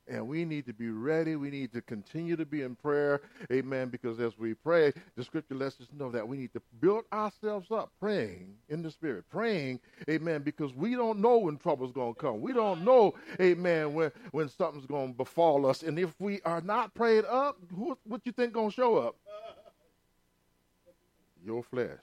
[0.09, 1.35] And we need to be ready.
[1.35, 3.21] We need to continue to be in prayer.
[3.51, 3.89] Amen.
[3.89, 7.71] Because as we pray, the scripture lets us know that we need to build ourselves
[7.71, 9.25] up praying in the spirit.
[9.29, 12.41] Praying, amen, because we don't know when trouble's going to come.
[12.41, 15.83] We don't know, amen, when, when something's going to befall us.
[15.83, 19.15] And if we are not prayed up, who, what you think going to show up?
[21.45, 21.99] Your flesh.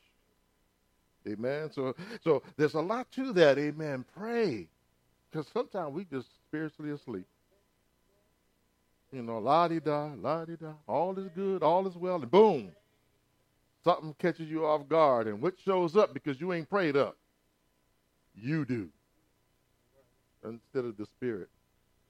[1.27, 1.71] Amen.
[1.73, 3.59] So, so there's a lot to that.
[3.59, 4.05] Amen.
[4.17, 4.69] Pray.
[5.31, 7.27] Because sometimes we just spiritually asleep.
[9.15, 12.29] You know, la di da, la di da, all is good, all is well, and
[12.29, 12.73] boom,
[13.85, 15.29] something catches you off guard.
[15.29, 17.17] And what shows up because you ain't prayed up?
[18.35, 18.89] You do.
[20.45, 21.49] Instead of the spirit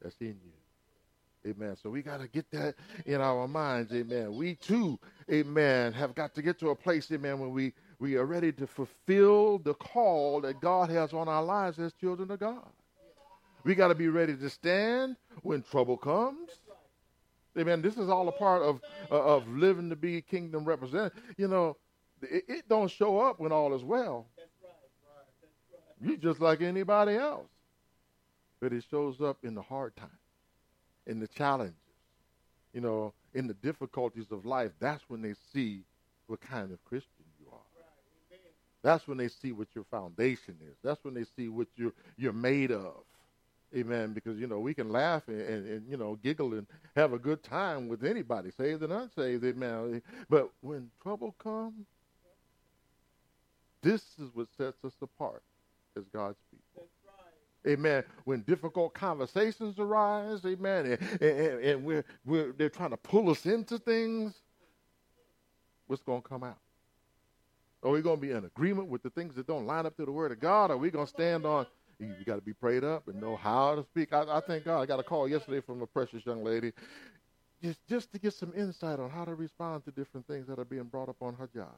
[0.00, 1.50] that's in you.
[1.50, 1.76] Amen.
[1.82, 3.92] So we got to get that in our minds.
[3.92, 4.34] Amen.
[4.34, 4.98] We too,
[5.30, 8.66] amen, have got to get to a place, amen, when we, we are ready to
[8.66, 12.66] fulfill the call that God has on our lives as children of God.
[13.62, 16.50] We got to be ready to stand when trouble comes.
[17.58, 17.82] Amen.
[17.82, 21.22] This is all a part of uh, of living to be kingdom representative.
[21.36, 21.76] You know,
[22.22, 24.26] it, it, don't show up when all is well.
[26.00, 27.46] You're just like anybody else.
[28.60, 30.10] But it shows up in the hard times,
[31.06, 31.74] in the challenges,
[32.72, 34.72] you know, in the difficulties of life.
[34.80, 35.82] That's when they see
[36.26, 37.58] what kind of Christian you are.
[38.82, 40.76] That's when they see what your foundation is.
[40.82, 43.02] That's when they see what you're you're made of.
[43.74, 44.12] Amen.
[44.12, 47.18] Because, you know, we can laugh and, and, and, you know, giggle and have a
[47.18, 49.44] good time with anybody, saved and unsaved.
[49.44, 50.00] Amen.
[50.28, 51.86] But when trouble comes,
[53.82, 55.42] this is what sets us apart
[55.96, 56.88] as God's people.
[57.66, 58.04] Amen.
[58.24, 63.46] When difficult conversations arise, amen, and, and, and we're, we're, they're trying to pull us
[63.46, 64.34] into things,
[65.86, 66.58] what's going to come out?
[67.82, 70.04] Are we going to be in agreement with the things that don't line up to
[70.04, 70.70] the Word of God?
[70.70, 71.66] Are we going to stand on
[71.98, 74.12] you, got to be prayed up and know how to speak.
[74.12, 74.80] I, I thank God.
[74.80, 76.72] I got a call yesterday from a precious young lady,
[77.62, 80.64] just just to get some insight on how to respond to different things that are
[80.64, 81.74] being brought up on her job.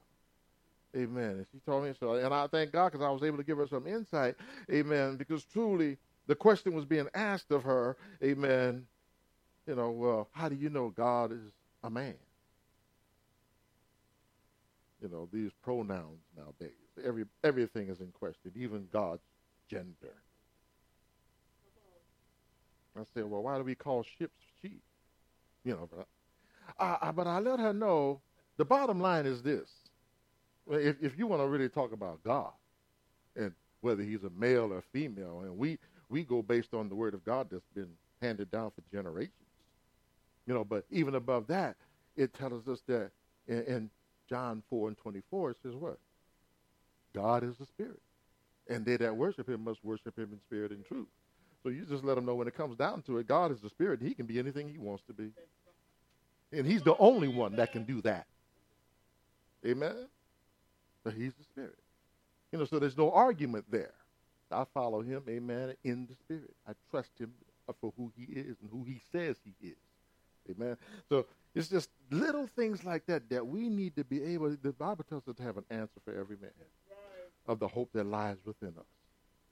[0.97, 1.31] Amen.
[1.31, 3.59] And she told me so, and I thank God because I was able to give
[3.59, 4.35] her some insight.
[4.73, 5.17] Amen.
[5.17, 7.97] Because truly, the question was being asked of her.
[8.23, 8.87] Amen.
[9.67, 11.53] You know, well, how do you know God is
[11.83, 12.15] a man?
[15.03, 16.73] You know, these pronouns nowadays.
[17.05, 19.23] Every everything is in question, even God's
[19.69, 20.15] gender.
[22.99, 24.83] I said, well, why do we call ships sheep?
[25.65, 26.07] You know, but
[26.79, 28.21] I, I, but I let her know
[28.57, 29.69] the bottom line is this.
[30.69, 32.53] If, if you want to really talk about God
[33.37, 33.53] and
[33.83, 37.25] whether he's a male or female, and we, we go based on the word of
[37.25, 37.91] God that's been
[38.23, 39.33] handed down for generations.
[40.47, 41.77] You know, but even above that,
[42.17, 43.11] it tells us that
[43.47, 43.91] in, in
[44.29, 45.99] John 4 and 24, it says what?
[47.15, 48.01] God is the spirit
[48.69, 51.09] and they that worship him must worship him in spirit and truth.
[51.63, 53.69] So you just let them know when it comes down to it, God is the
[53.69, 54.01] spirit.
[54.01, 55.31] He can be anything he wants to be.
[56.53, 58.27] And he's the only one that can do that.
[59.67, 60.09] Amen?
[61.03, 61.79] But he's the spirit.
[62.53, 63.95] You know, so there's no argument there.
[64.51, 66.55] I follow him, amen, in the spirit.
[66.69, 67.33] I trust him
[67.81, 69.77] for who he is and who he says he is.
[70.49, 70.77] Amen.
[71.09, 75.05] So it's just little things like that that we need to be able, the Bible
[75.09, 76.51] tells us to have an answer for every man
[77.47, 78.87] of the hope that lies within us.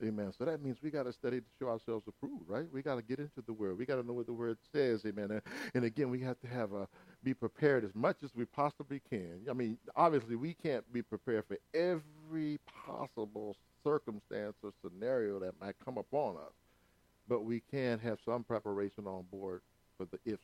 [0.03, 0.33] Amen.
[0.37, 2.67] So that means we got to study to show ourselves approved, right?
[2.73, 3.79] We got to get into the Word.
[3.79, 5.03] We got to know what the Word says.
[5.07, 5.31] Amen.
[5.31, 6.89] And, and, again, we have to have a
[7.23, 9.41] be prepared as much as we possibly can.
[9.49, 15.77] I mean, obviously, we can't be prepared for every possible circumstance or scenario that might
[15.85, 16.53] come upon us,
[17.29, 19.63] but we can have some preparation on board
[19.97, 20.43] for the ifs.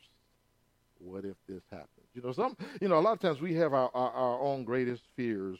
[0.99, 2.07] What if this happens?
[2.13, 2.55] You know, some.
[2.79, 5.59] You know, a lot of times we have our, our, our own greatest fears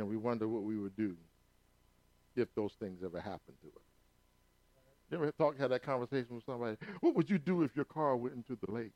[0.00, 1.14] and we wonder what we would do
[2.36, 3.84] if those things ever happened to us.
[5.10, 6.76] You ever talk, had that conversation with somebody?
[7.00, 8.92] What would you do if your car went into the lake?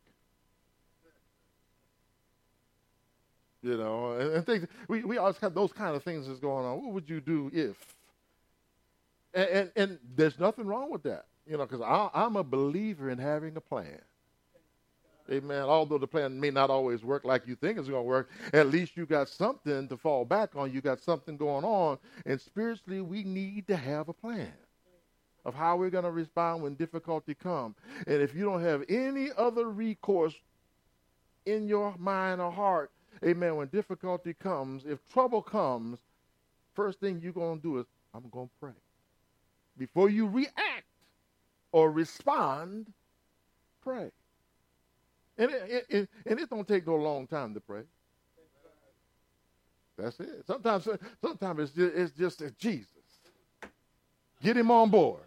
[3.63, 6.67] You know, and, and things, we, we always have those kind of things that's going
[6.67, 6.83] on.
[6.83, 7.77] What would you do if?
[9.33, 13.19] And, and, and there's nothing wrong with that, you know, because I'm a believer in
[13.19, 14.00] having a plan.
[15.33, 15.62] Amen.
[15.62, 18.68] Although the plan may not always work like you think it's going to work, at
[18.68, 20.72] least you got something to fall back on.
[20.72, 21.98] You got something going on.
[22.27, 24.52] And spiritually, we need to have a plan
[25.46, 27.77] of how we're going to respond when difficulty comes.
[28.06, 30.35] And if you don't have any other recourse
[31.46, 32.90] in your mind or heart,
[33.25, 35.98] amen, when difficulty comes, if trouble comes,
[36.75, 38.72] first thing you're going to do is, I'm going to pray.
[39.79, 40.87] Before you react
[41.72, 42.92] or respond,
[43.83, 44.10] pray.
[45.37, 47.83] And it, it, it, and it don't take no long time to pray.
[49.97, 50.45] That's it.
[50.47, 50.89] Sometimes,
[51.21, 52.89] sometimes it's just, it's just Jesus.
[54.43, 55.23] Get him on board.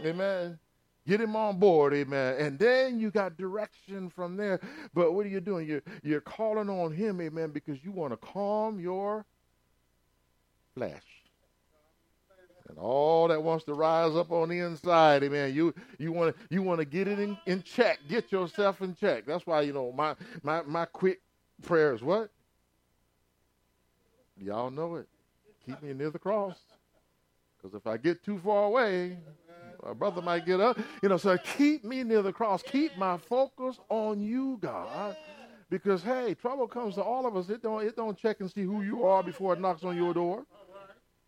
[0.00, 0.10] Yeah.
[0.10, 0.58] Amen.
[1.06, 2.36] Get him on board, amen.
[2.38, 4.60] And then you got direction from there.
[4.94, 5.66] But what are you doing?
[5.66, 9.26] You're, you're calling on him, amen, because you want to calm your
[10.74, 11.21] flesh.
[12.72, 15.52] And all that wants to rise up on the inside, amen.
[15.52, 17.98] You you want to you want to get it in, in check.
[18.08, 19.26] Get yourself in check.
[19.26, 21.20] That's why, you know, my my my quick
[21.60, 22.30] prayer is what?
[24.38, 25.06] Y'all know it.
[25.66, 26.56] Keep me near the cross.
[27.58, 29.18] Because if I get too far away,
[29.84, 30.78] my brother might get up.
[31.02, 32.62] You know, so keep me near the cross.
[32.62, 35.14] Keep my focus on you, God.
[35.68, 37.50] Because hey, trouble comes to all of us.
[37.50, 40.14] It don't it don't check and see who you are before it knocks on your
[40.14, 40.46] door.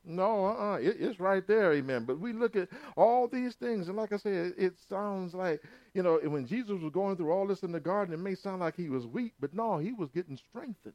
[0.07, 0.77] No, uh-uh.
[0.77, 2.05] It, it's right there, amen.
[2.05, 5.63] But we look at all these things, and like I said, it, it sounds like,
[5.95, 8.61] you know, when Jesus was going through all this in the garden, it may sound
[8.61, 10.95] like he was weak, but no, he was getting strengthened.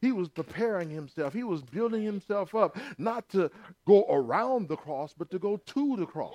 [0.00, 1.32] He was preparing himself.
[1.32, 3.50] He was building himself up, not to
[3.86, 6.34] go around the cross, but to go to the cross.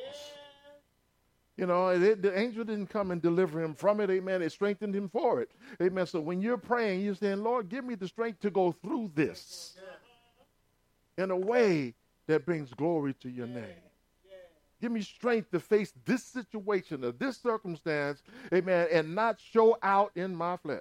[1.55, 4.10] You know, it, the angel didn't come and deliver him from it.
[4.10, 4.41] Amen.
[4.41, 5.51] It strengthened him for it.
[5.82, 6.07] Amen.
[6.07, 9.76] So when you're praying, you're saying, Lord, give me the strength to go through this
[11.20, 11.93] in a way
[12.28, 13.65] that brings glory to your name.
[14.82, 20.11] Give me strength to face this situation or this circumstance, amen, and not show out
[20.15, 20.80] in my flesh.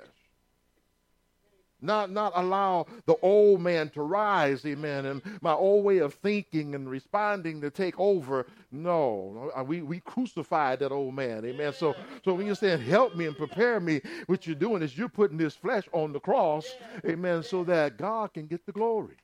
[1.81, 6.75] Not, not allow the old man to rise, amen, and my old way of thinking
[6.75, 8.47] and responding to take over.
[8.73, 11.73] No, uh, we, we crucified that old man, amen.
[11.73, 15.09] So, so when you're saying help me and prepare me, what you're doing is you're
[15.09, 16.69] putting this flesh on the cross,
[17.05, 19.17] amen, so that God can get the glory.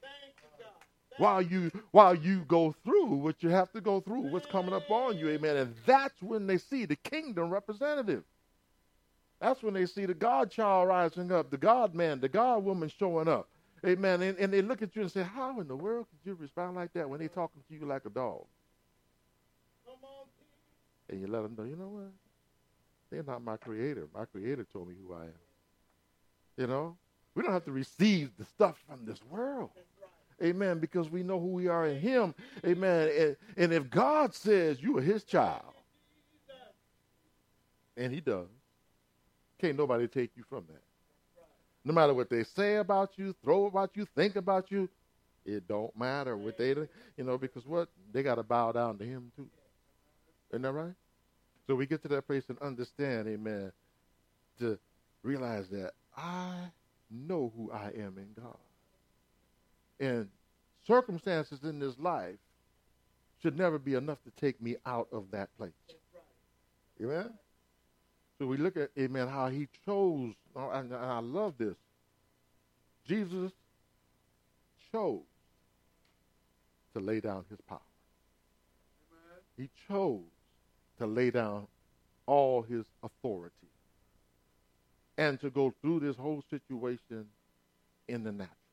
[1.18, 4.90] While you while you go through what you have to go through, what's coming up
[4.90, 5.56] on you, amen.
[5.56, 8.24] And that's when they see the kingdom representative.
[9.40, 12.88] That's when they see the God child rising up, the God man, the God woman
[12.88, 13.48] showing up.
[13.86, 14.22] Amen.
[14.22, 16.76] And, and they look at you and say, How in the world could you respond
[16.76, 18.46] like that when they're talking to you like a dog?
[21.10, 22.12] And you let them know, you know what?
[23.10, 24.08] They're not my creator.
[24.14, 25.32] My creator told me who I am.
[26.56, 26.96] You know?
[27.34, 29.70] We don't have to receive the stuff from this world.
[30.42, 30.78] Amen.
[30.78, 32.34] Because we know who we are in Him.
[32.64, 33.10] Amen.
[33.18, 35.62] And, and if God says you are His child,
[37.96, 38.48] and He does,
[39.60, 40.82] can't nobody take you from that.
[41.84, 44.88] No matter what they say about you, throw about you, think about you,
[45.44, 49.04] it don't matter what they, you know, because what they got to bow down to
[49.04, 49.48] Him too.
[50.50, 50.94] Isn't that right?
[51.66, 53.72] So we get to that place and understand, Amen,
[54.58, 54.78] to
[55.22, 56.54] realize that I
[57.10, 58.56] know who I am in God,
[60.00, 60.28] and
[60.86, 62.36] circumstances in this life
[63.42, 65.72] should never be enough to take me out of that place.
[67.02, 67.30] Amen.
[68.38, 71.76] So we look at, amen, how he chose, oh, and I love this.
[73.06, 73.52] Jesus
[74.90, 75.20] chose
[76.94, 77.80] to lay down his power.
[79.12, 79.42] Amen.
[79.56, 80.22] He chose
[80.98, 81.66] to lay down
[82.26, 83.54] all his authority
[85.18, 87.26] and to go through this whole situation
[88.08, 88.63] in the natural.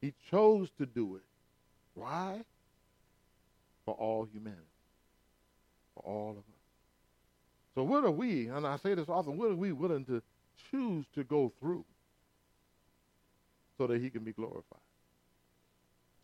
[0.00, 1.22] He chose to do it.
[1.94, 2.42] Why?
[3.84, 4.62] For all humanity,
[5.94, 6.44] for all of us.
[7.74, 10.22] So what are we, and I say this often, what are we willing to
[10.70, 11.84] choose to go through
[13.76, 14.80] so that he can be glorified?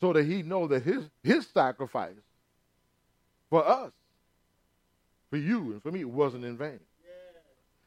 [0.01, 2.17] So that he know that his his sacrifice
[3.49, 3.93] for us,
[5.31, 6.81] for you and for me, wasn't in vain.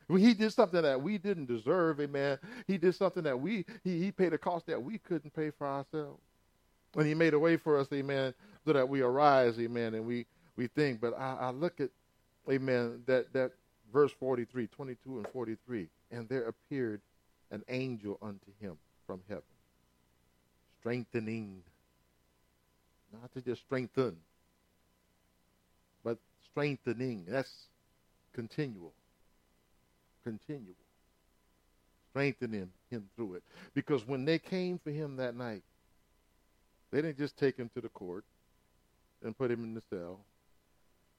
[0.09, 2.39] He did something that we didn't deserve, amen.
[2.65, 5.67] He did something that we he, he paid a cost that we couldn't pay for
[5.67, 6.21] ourselves.
[6.95, 8.33] And he made a way for us, amen,
[8.65, 11.01] so that we arise, amen, and we, we think.
[11.01, 11.89] But I, I look at
[12.49, 13.51] amen, that, that
[13.91, 15.87] verse 43, 22 and 43.
[16.11, 17.01] And there appeared
[17.51, 19.43] an angel unto him from heaven,
[20.79, 21.61] strengthening,
[23.13, 24.17] not to just strengthen,
[26.03, 26.17] but
[26.51, 27.25] strengthening.
[27.27, 27.51] That's
[28.33, 28.93] continual.
[30.27, 30.75] Continual.
[32.09, 33.43] Strengthening him through it.
[33.73, 35.63] Because when they came for him that night,
[36.91, 38.25] they didn't just take him to the court
[39.23, 40.19] and put him in the cell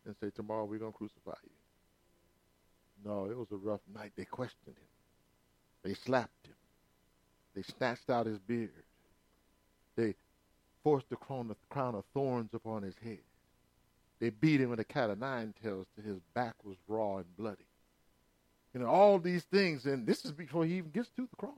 [0.05, 3.11] and say, Tomorrow we're going to crucify you.
[3.11, 4.13] No, it was a rough night.
[4.15, 4.89] They questioned him,
[5.83, 6.57] they slapped him,
[7.55, 8.85] they snatched out his beard,
[9.97, 10.15] they
[10.85, 13.21] forced the crown of, crown of thorns upon his head.
[14.21, 17.37] They beat him with a cat of nine tails till his back was raw and
[17.39, 17.68] bloody.
[18.75, 21.55] You know, all these things, and this is before he even gets to the cross.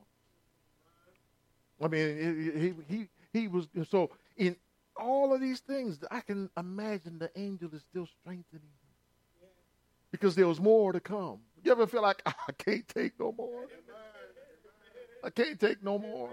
[1.82, 4.56] I mean, he he he was so in
[4.96, 9.48] all of these things, I can imagine the angel is still strengthening him.
[10.10, 11.38] Because there was more to come.
[11.64, 13.66] You ever feel like, I can't take no more?
[15.22, 16.30] I can't take no more.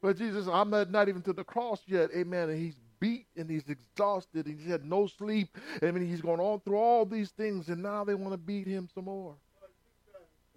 [0.00, 2.10] But Jesus, I'm not, not even to the cross yet.
[2.16, 2.50] Amen.
[2.50, 4.46] And he's beat and he's exhausted.
[4.46, 5.56] And he's had no sleep.
[5.80, 8.66] I mean, he's gone on through all these things, and now they want to beat
[8.66, 9.36] him some more.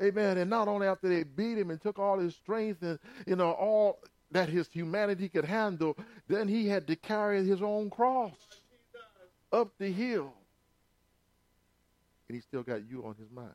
[0.02, 0.38] Amen.
[0.38, 3.52] And not only after they beat him and took all his strength and, you know,
[3.52, 4.00] all
[4.32, 8.34] that his humanity could handle, then he had to carry his own cross
[9.54, 10.34] up the hill.
[12.28, 13.50] And he still got you on his mind.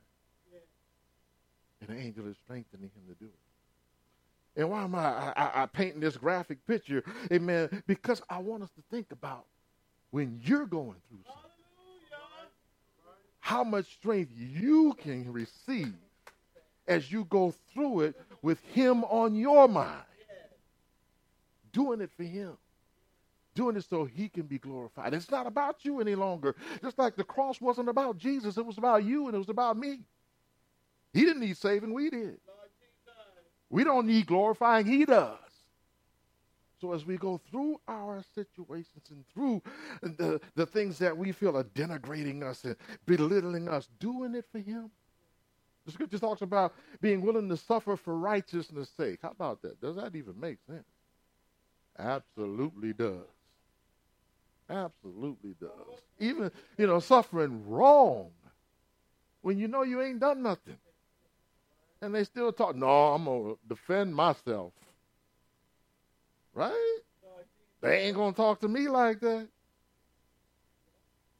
[1.80, 4.60] And the angel is strengthening him to do it.
[4.60, 7.04] And why am I, I, I painting this graphic picture?
[7.32, 7.82] Amen.
[7.86, 9.44] Because I want us to think about
[10.10, 11.50] when you're going through something,
[13.40, 15.94] how much strength you can receive
[16.86, 20.02] as you go through it with Him on your mind.
[21.72, 22.56] Doing it for Him.
[23.54, 25.14] Doing it so He can be glorified.
[25.14, 26.56] It's not about you any longer.
[26.82, 29.76] Just like the cross wasn't about Jesus, it was about you and it was about
[29.76, 30.00] me.
[31.12, 32.38] He didn't need saving, we did.
[33.68, 35.38] We don't need glorifying, He does.
[36.80, 39.62] So as we go through our situations and through
[40.00, 42.74] the, the things that we feel are denigrating us and
[43.04, 44.90] belittling us, doing it for Him,
[45.86, 49.20] the scripture talks about being willing to suffer for righteousness' sake.
[49.22, 49.80] How about that?
[49.80, 50.84] Does that even make sense?
[51.98, 53.26] Absolutely does.
[54.68, 55.70] Absolutely does.
[56.18, 58.30] Even, you know, suffering wrong
[59.42, 60.76] when you know you ain't done nothing.
[62.02, 64.72] And they still talk, no, I'm going to defend myself.
[66.54, 66.98] Right?
[67.80, 69.48] They ain't going to talk to me like that.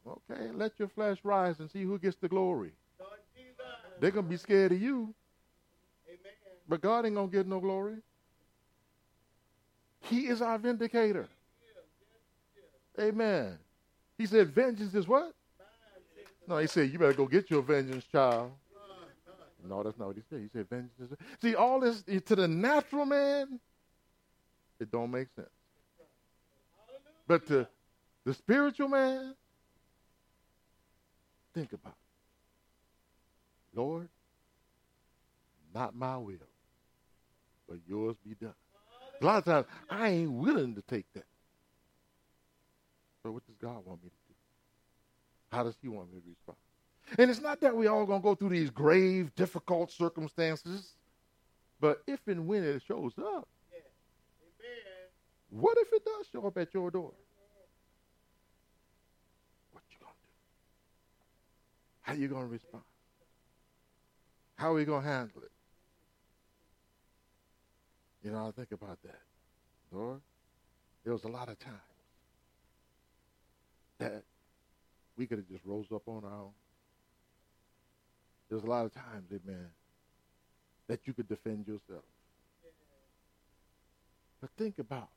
[0.07, 2.73] Okay, let your flesh rise and see who gets the glory.
[4.01, 5.15] They're going to be scared of you.
[6.09, 6.33] Amen.
[6.69, 7.97] But God ain't going to get no glory.
[10.03, 11.29] He is our vindicator.
[12.99, 13.59] Amen.
[14.19, 15.35] He said, vengeance is what?
[16.49, 18.53] No, he said, you better go get your vengeance, child.
[19.69, 20.41] No, that's not what he said.
[20.41, 21.09] He said, vengeance is.
[21.41, 23.61] See, all this to the natural man,
[24.81, 25.49] it don't make sense.
[27.29, 27.69] But to
[28.25, 29.35] the spiritual man,
[31.55, 32.00] think about it.
[33.75, 34.09] Lord,
[35.75, 36.37] not my will,
[37.69, 38.55] but yours be done.
[39.21, 41.27] A lot of times, I ain't willing to take that.
[43.23, 44.35] So what does God want me to do?
[45.53, 46.57] How does he want me to respond?
[47.19, 50.95] And it's not that we all going to go through these grave, difficult circumstances,
[51.81, 53.49] but if and when it shows up,
[55.51, 57.13] what if it does show up at your door?
[59.73, 60.29] What you going to do?
[62.03, 62.85] How you going to respond?
[64.61, 65.51] How are we going to handle it?
[68.23, 69.23] You know, I think about that.
[69.91, 70.21] Lord,
[71.03, 71.77] there was a lot of times
[74.01, 74.23] that
[75.17, 76.51] we could have just rose up on our own.
[78.51, 79.71] There's a lot of times, amen,
[80.89, 82.05] that you could defend yourself.
[84.43, 85.09] But think about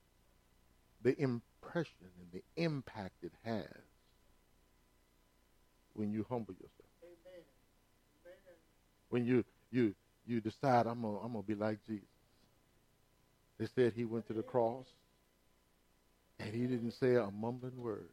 [1.02, 3.68] the impression and the impact it has
[5.96, 6.83] when you humble yourself
[9.14, 9.94] when you you
[10.26, 12.04] you decide I'm gonna I'm gonna be like Jesus.
[13.60, 14.88] They said he went to the cross
[16.40, 18.10] and he didn't say a mumbling word.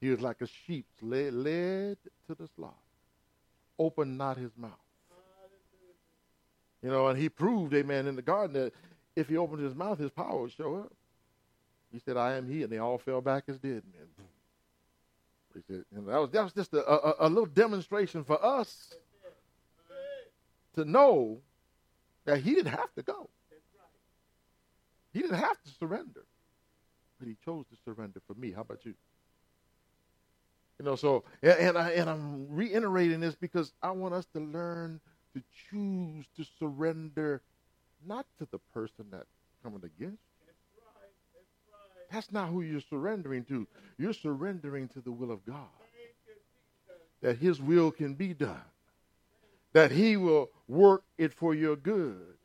[0.00, 2.74] He was like a sheep led, led to the slaughter.
[3.78, 4.72] Opened not his mouth.
[6.82, 8.72] You know, and he proved, amen, in the garden that
[9.14, 10.92] if he opened his mouth, his power would show up.
[11.92, 14.26] He said, I am he, and they all fell back as dead men.
[15.54, 18.42] He said, you know, that was that was just a, a, a little demonstration for
[18.44, 18.94] us
[20.76, 21.40] to know
[22.24, 23.28] that he didn't have to go.
[25.12, 26.24] He didn't have to surrender.
[27.18, 28.52] But he chose to surrender for me.
[28.52, 28.94] How about you?
[30.78, 34.40] You know, so and, and I and I'm reiterating this because I want us to
[34.40, 35.00] learn
[35.34, 37.40] to choose to surrender
[38.06, 39.24] not to the person that's
[39.62, 40.52] coming against you.
[42.12, 43.66] That's not who you're surrendering to.
[43.96, 45.64] You're surrendering to the will of God.
[47.22, 48.60] That his will can be done
[49.76, 52.38] that he will work it for your good.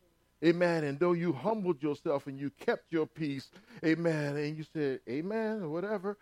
[0.43, 0.83] Amen.
[0.83, 3.49] And though you humbled yourself and you kept your peace,
[3.85, 6.17] amen, and you said, amen, or whatever,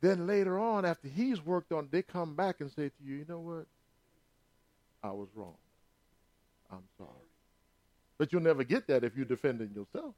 [0.00, 3.26] then later on, after he's worked on, they come back and say to you, you
[3.28, 3.66] know what?
[5.02, 5.56] I was wrong.
[6.72, 7.10] I'm sorry.
[8.16, 10.14] But you'll never get that if you're defending yourself.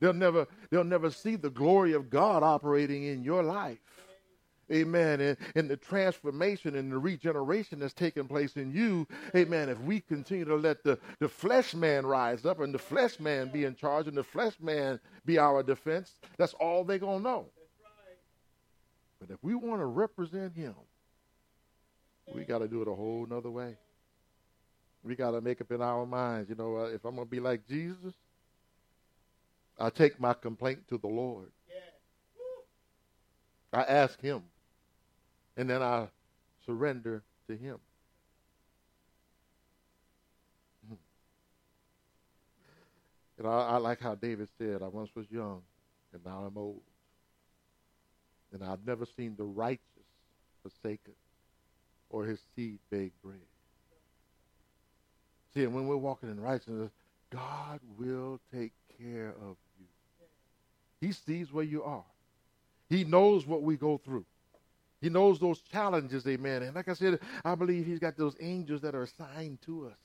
[0.00, 3.80] They'll never, they'll never see the glory of God operating in your life.
[4.72, 5.20] Amen.
[5.20, 9.06] And, and the transformation and the regeneration that's taking place in you.
[9.34, 9.68] Amen.
[9.68, 13.50] If we continue to let the, the flesh man rise up and the flesh man
[13.50, 17.24] be in charge and the flesh man be our defense, that's all they're going to
[17.24, 17.46] know.
[19.20, 20.74] But if we want to represent him,
[22.34, 23.76] we got to do it a whole nother way.
[25.02, 27.30] We got to make up in our minds, you know, uh, if I'm going to
[27.30, 28.14] be like Jesus,
[29.78, 31.50] I take my complaint to the Lord.
[33.74, 34.42] I ask Him,
[35.56, 36.08] and then I
[36.66, 37.78] surrender to Him.
[40.88, 40.94] Hmm.
[43.38, 45.62] You know, I, I like how David said, I once was young,
[46.12, 46.82] and now I'm old.
[48.52, 49.80] And I've never seen the righteous
[50.62, 51.14] forsaken
[52.10, 53.40] or his seed beg bread.
[55.52, 56.90] See, and when we're walking in righteousness,
[57.30, 59.86] God will take care of you.
[61.00, 62.04] He sees where you are.
[62.88, 64.24] He knows what we go through.
[65.04, 66.62] He knows those challenges, amen.
[66.62, 69.98] And like I said, I believe he's got those angels that are assigned to us.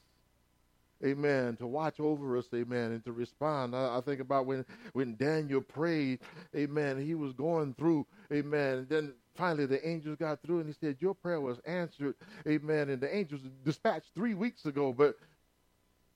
[1.06, 1.56] Amen.
[1.56, 3.74] To watch over us, amen, and to respond.
[3.78, 6.20] I, I think about when, when Daniel prayed,
[6.54, 8.80] amen, he was going through, amen.
[8.80, 12.90] And then finally the angels got through and he said, Your prayer was answered, amen.
[12.90, 15.16] And the angels dispatched three weeks ago, but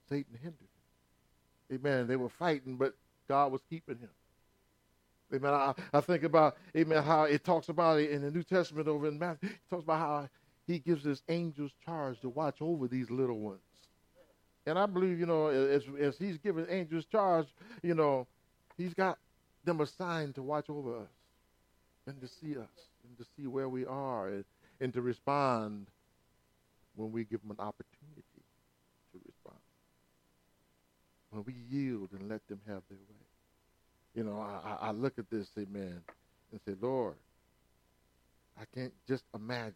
[0.09, 0.67] Satan hindered.
[1.71, 2.05] Amen.
[2.07, 2.95] They were fighting, but
[3.29, 4.09] God was keeping him.
[5.33, 5.53] Amen.
[5.53, 9.07] I, I think about, amen, how it talks about it in the New Testament over
[9.07, 9.49] in Matthew.
[9.49, 10.29] It talks about how
[10.67, 13.59] he gives his angels charge to watch over these little ones.
[14.65, 17.47] And I believe, you know, as, as he's giving angels charge,
[17.81, 18.27] you know,
[18.77, 19.17] he's got
[19.65, 21.09] them assigned to watch over us
[22.07, 24.45] and to see us and to see where we are and,
[24.79, 25.87] and to respond
[26.95, 28.23] when we give them an opportunity
[29.11, 29.59] to respond.
[31.31, 33.22] When we yield and let them have their way.
[34.15, 36.01] You know, I, I look at this, amen,
[36.51, 37.15] and say, Lord,
[38.59, 39.73] I can't just imagine.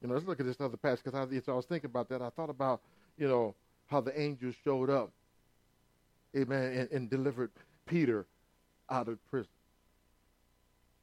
[0.00, 2.22] You know, let's look at this other passage because I, I was thinking about that.
[2.22, 2.80] I thought about,
[3.18, 3.54] you know,
[3.86, 5.10] how the angels showed up,
[6.36, 7.50] amen, and, and delivered
[7.86, 8.26] Peter
[8.90, 9.48] out of prison.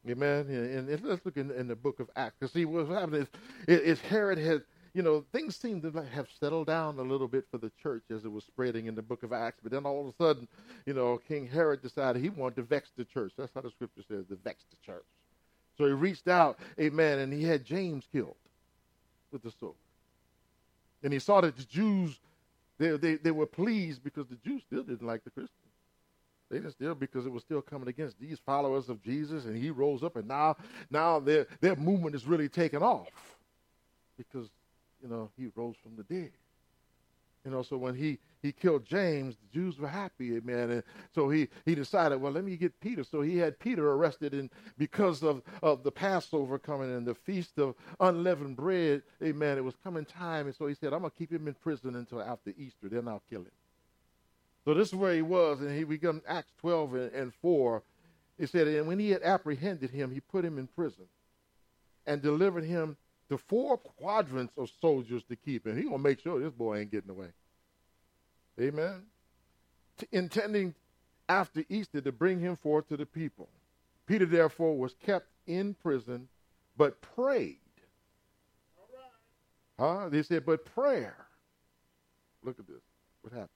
[0.09, 0.47] Amen.
[0.49, 2.36] And, and let's look in, in, the book of Acts.
[2.39, 3.26] Because see, what's happening
[3.68, 7.45] is, is Herod had, you know, things seemed to have settled down a little bit
[7.49, 9.59] for the church as it was spreading in the book of Acts.
[9.63, 10.47] But then all of a sudden,
[10.85, 13.33] you know, King Herod decided he wanted to vex the church.
[13.37, 15.05] That's how the scripture says, to vex the church.
[15.77, 18.35] So he reached out, amen, and he had James killed
[19.31, 19.73] with the sword.
[21.03, 22.19] And he saw that the Jews
[22.77, 25.59] they, they, they were pleased because the Jews still didn't like the Christians.
[26.49, 29.69] They didn't still because it was still coming against these followers of Jesus, and he
[29.69, 30.57] rose up, and now
[30.91, 33.07] now their their movement is really taking off
[34.17, 34.49] because
[35.04, 36.32] you know he rose from the dead.
[37.45, 40.70] You know, so when he he killed James, the Jews were happy, amen.
[40.70, 40.84] And
[41.16, 43.04] so he, he decided, well, let me get Peter.
[43.06, 47.58] So he had Peter arrested and because of, of the Passover coming and the feast
[47.58, 50.47] of unleavened bread, amen, it was coming time.
[50.47, 53.08] And so he said, I'm going to keep him in prison until after Easter, then
[53.08, 53.51] I'll kill him.
[54.66, 57.82] So this is where he was, and he began Acts 12 and, and 4.
[58.38, 61.06] He said, and when he had apprehended him, he put him in prison
[62.06, 62.97] and delivered him
[63.34, 65.75] to four quadrants of soldiers to keep him.
[65.75, 67.29] He gonna make sure this boy ain't getting away.
[68.61, 69.01] Amen.
[69.97, 70.75] T- intending
[71.27, 73.49] after Easter to bring him forth to the people.
[74.05, 76.27] Peter, therefore, was kept in prison,
[76.77, 77.57] but prayed.
[79.79, 80.09] Huh?
[80.09, 81.25] They said, but prayer.
[82.43, 82.84] Look at this.
[83.21, 83.49] What happened?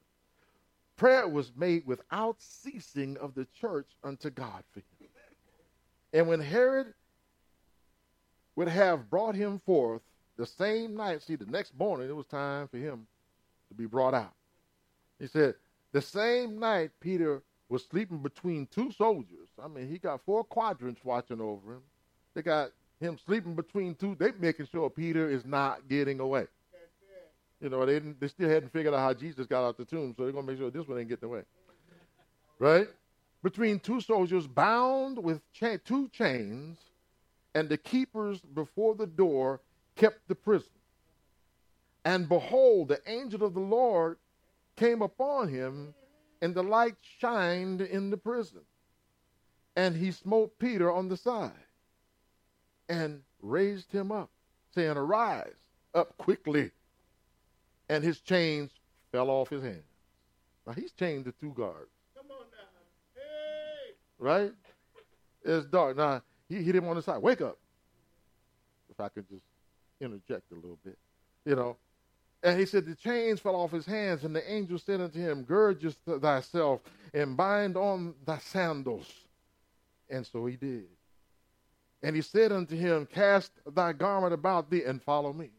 [0.95, 5.09] Prayer was made without ceasing of the church unto God for him.
[6.13, 6.95] And when Herod
[8.57, 10.01] would have brought him forth
[10.35, 13.07] the same night, see, the next morning it was time for him
[13.69, 14.33] to be brought out.
[15.19, 15.55] He said,
[15.93, 19.49] the same night Peter was sleeping between two soldiers.
[19.63, 21.81] I mean, he got four quadrants watching over him.
[22.33, 24.15] They got him sleeping between two.
[24.19, 26.47] They making sure Peter is not getting away.
[27.61, 30.13] You know, they didn't, they still hadn't figured out how Jesus got out the tomb,
[30.15, 31.41] so they're gonna make sure this one ain't getting away.
[32.59, 32.87] Right?
[33.43, 36.77] Between two soldiers bound with cha- two chains,
[37.57, 39.61] and the keepers before the door
[39.95, 40.69] kept the prison.
[42.05, 44.19] And behold, the angel of the Lord
[44.75, 45.95] came upon him,
[46.39, 48.61] and the light shined in the prison.
[49.75, 51.65] And he smote Peter on the side
[52.89, 54.29] and raised him up,
[54.75, 55.55] saying, Arise
[55.95, 56.69] up quickly.
[57.89, 58.69] And his chains
[59.11, 59.81] fell off his hands.
[60.67, 61.89] Now he's chained to two guards.
[62.15, 63.15] Come on now.
[63.15, 63.95] Hey!
[64.19, 64.51] Right?
[65.43, 65.97] It's dark.
[65.97, 67.21] Now he hit him on the side.
[67.21, 67.57] Wake up.
[68.89, 69.43] If I could just
[69.99, 70.97] interject a little bit.
[71.45, 71.77] You know,
[72.43, 75.43] and he said, The chains fell off his hands, and the angel said unto him,
[75.43, 75.83] Gird
[76.21, 76.81] thyself
[77.13, 79.11] and bind on thy sandals.
[80.09, 80.85] And so he did.
[82.03, 85.49] And he said unto him, Cast thy garment about thee and follow me.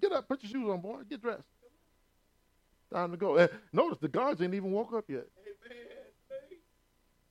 [0.00, 1.48] Get up, put your shoes on, boy, get dressed.
[2.92, 3.36] Time to go.
[3.36, 5.26] And notice the guards ain't even woke up yet.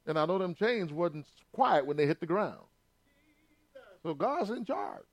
[0.07, 2.61] And I know them chains wasn't quiet when they hit the ground.
[4.03, 5.03] So God's in charge.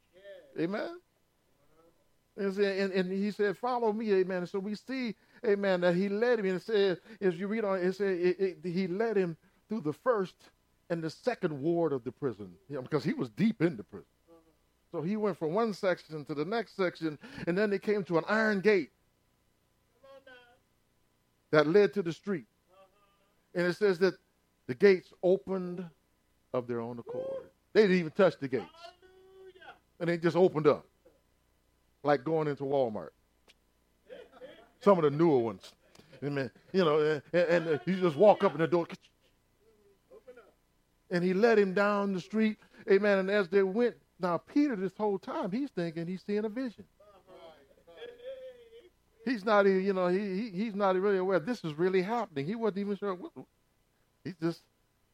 [0.58, 0.98] Amen.
[2.36, 4.38] And, and, and he said, Follow me, amen.
[4.38, 5.14] And so we see,
[5.44, 6.46] amen, that he led him.
[6.46, 9.36] And it says, as you read on, it says it, it, he led him
[9.68, 10.34] through the first
[10.90, 14.06] and the second ward of the prison know, because he was deep in the prison.
[14.90, 18.16] So he went from one section to the next section, and then they came to
[18.16, 18.90] an iron gate
[21.50, 22.46] that led to the street.
[23.54, 24.14] And it says that
[24.66, 25.84] the gates opened
[26.54, 27.50] of their own accord.
[27.78, 28.64] They didn't even touch the gates.
[30.00, 30.84] And they just opened up.
[32.02, 33.10] Like going into Walmart.
[34.80, 35.72] Some of the newer ones.
[36.24, 36.50] Amen.
[36.72, 38.88] You know, and, and you just walk up in the door.
[41.12, 42.56] And he led him down the street.
[42.90, 43.18] Amen.
[43.18, 46.84] And as they went, now Peter, this whole time, he's thinking he's seeing a vision.
[49.24, 52.44] He's not even, you know, he, he he's not really aware this is really happening.
[52.44, 53.16] He wasn't even sure.
[54.24, 54.62] He's just,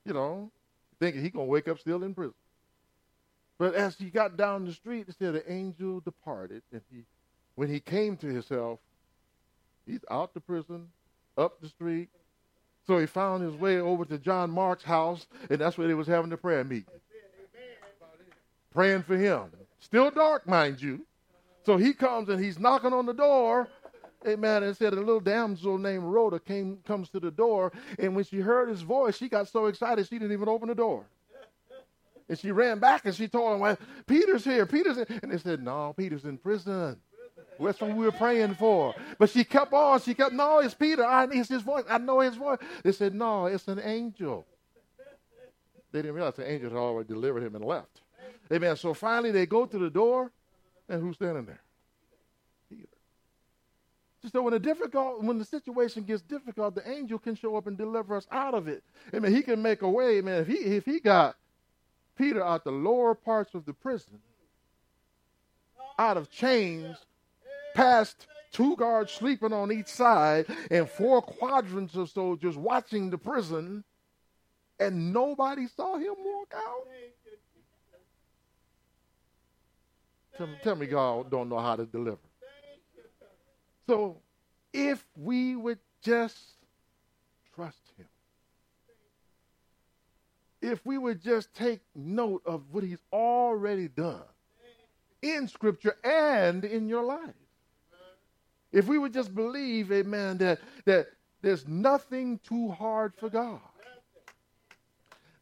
[0.07, 0.51] you know,
[0.99, 2.33] thinking he's gonna wake up still in prison.
[3.59, 7.05] But as he got down the street, it said the angel departed, and he,
[7.55, 8.81] when he came to himself,
[9.87, 10.89] he's out the prison,
[11.39, 12.09] up the street.
[12.87, 16.07] So he found his way over to John Mark's house, and that's where they was
[16.07, 16.87] having the prayer meeting.
[18.73, 19.45] Praying for him.
[19.81, 21.07] Still dark, mind you.
[21.65, 23.69] So he comes and he's knocking on the door,
[24.27, 24.63] Amen.
[24.63, 28.39] And said a little damsel named Rhoda came comes to the door, and when she
[28.39, 31.05] heard his voice, she got so excited she didn't even open the door.
[32.29, 35.07] And she ran back and she told him, well, Peter's here, Peter's here.
[35.23, 36.97] And they said, No, Peter's in prison.
[37.61, 38.95] That's what we were praying for.
[39.19, 40.01] But she kept on.
[40.01, 41.05] She kept, No, it's Peter.
[41.05, 41.85] I, it's his voice.
[41.89, 42.59] I know his voice.
[42.83, 44.47] They said, No, it's an angel.
[45.93, 48.01] They didn't realize the angel had already delivered him and left.
[48.53, 48.77] Amen.
[48.77, 50.33] So finally they go to the door,
[50.89, 51.61] and who's standing there?
[52.69, 52.89] Peter.
[54.33, 57.79] So when the difficult, when the situation gets difficult, the angel can show up and
[57.79, 58.83] deliver us out of it.
[59.13, 60.21] I mean, he can make a way.
[60.21, 61.37] Man, if he if he got
[62.17, 64.21] Peter out the lower parts of the prison,
[65.99, 66.97] out of chains,
[67.75, 73.85] past two guards sleeping on each side, and four quadrants of soldiers watching the prison,
[74.79, 76.87] and nobody saw him walk out.
[80.37, 82.19] Tell, tell me, God don't know how to deliver.
[83.87, 84.17] So
[84.73, 86.39] if we would just
[87.55, 88.07] trust him,
[90.65, 94.23] if we would just take note of what he's already done
[95.21, 97.35] in Scripture and in your life,
[98.73, 101.09] if we would just believe, amen, that, that
[101.43, 103.61] there's nothing too hard for God.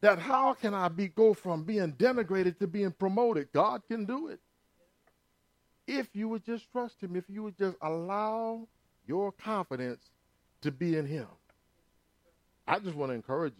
[0.01, 3.53] That how can I be go from being denigrated to being promoted?
[3.53, 4.41] God can do it
[5.87, 8.67] if you would just trust him, if you would just allow
[9.07, 10.11] your confidence
[10.63, 11.29] to be in him.
[12.67, 13.55] I just want to encourage.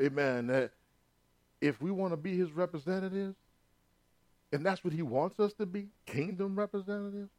[0.00, 0.48] Amen.
[0.48, 0.72] That
[1.60, 3.36] if we want to be his representatives,
[4.52, 7.30] and that's what he wants us to be, kingdom representatives,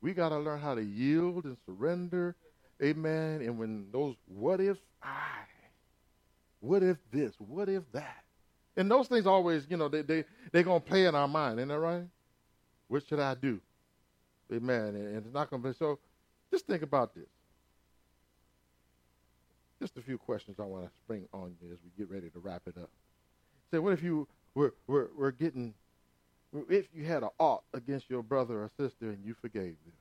[0.00, 2.36] we got to learn how to yield and surrender.
[2.82, 3.42] Amen.
[3.42, 5.40] And when those what if I,
[6.60, 8.24] what if this, what if that?
[8.76, 11.58] And those things always, you know, they, they, they're to play in our mind.
[11.58, 12.04] Isn't that right?
[12.86, 13.60] What should I do?
[14.52, 14.94] Amen.
[14.94, 15.98] And, it's not to be so.
[16.50, 17.26] Just think about this.
[19.80, 22.38] Just a few questions I want to spring on you as we get ready to
[22.38, 22.90] wrap it up.
[23.70, 25.74] Say, what if you were, were, were getting,
[26.68, 29.92] if you had an ought against your brother or sister and you forgave them?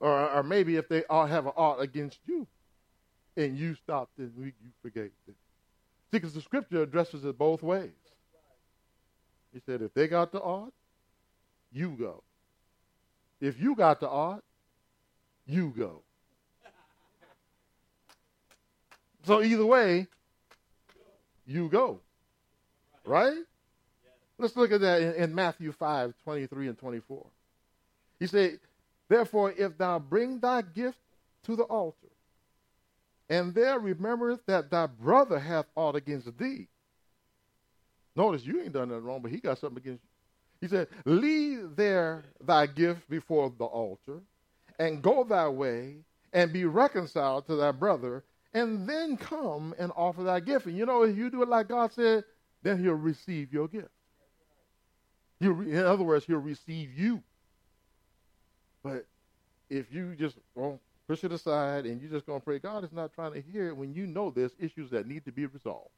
[0.00, 2.46] Or, or maybe if they all have an ought against you
[3.36, 5.34] and you stopped and you forgave them.
[6.10, 7.90] See, because the scripture addresses it both ways.
[9.52, 10.72] He said, if they got the ought,
[11.72, 12.22] you go.
[13.40, 14.42] If you got the art,
[15.46, 16.02] you go.
[19.24, 20.06] So either way,
[21.46, 22.00] you go.
[23.04, 23.38] Right?
[24.38, 27.26] Let's look at that in, in, Matthew 5, 23 and 24.
[28.18, 28.58] He said,
[29.08, 30.98] Therefore, if thou bring thy gift
[31.44, 32.08] to the altar,
[33.28, 36.68] and there remembereth that thy brother hath aught against thee.
[38.16, 40.08] Notice you ain't done nothing wrong, but he got something against you.
[40.60, 44.20] He said, Leave there thy gift before the altar,
[44.78, 45.96] and go thy way,
[46.32, 48.24] and be reconciled to thy brother,
[48.54, 50.66] and then come and offer thy gift.
[50.66, 52.24] And you know, if you do it like God said,
[52.62, 53.90] then he'll receive your gift.
[55.40, 57.22] He'll, in other words, he'll receive you.
[58.82, 59.06] But
[59.68, 62.92] if you just well, push it aside and you're just going to pray, God is
[62.92, 65.90] not trying to hear it when you know there's issues that need to be resolved.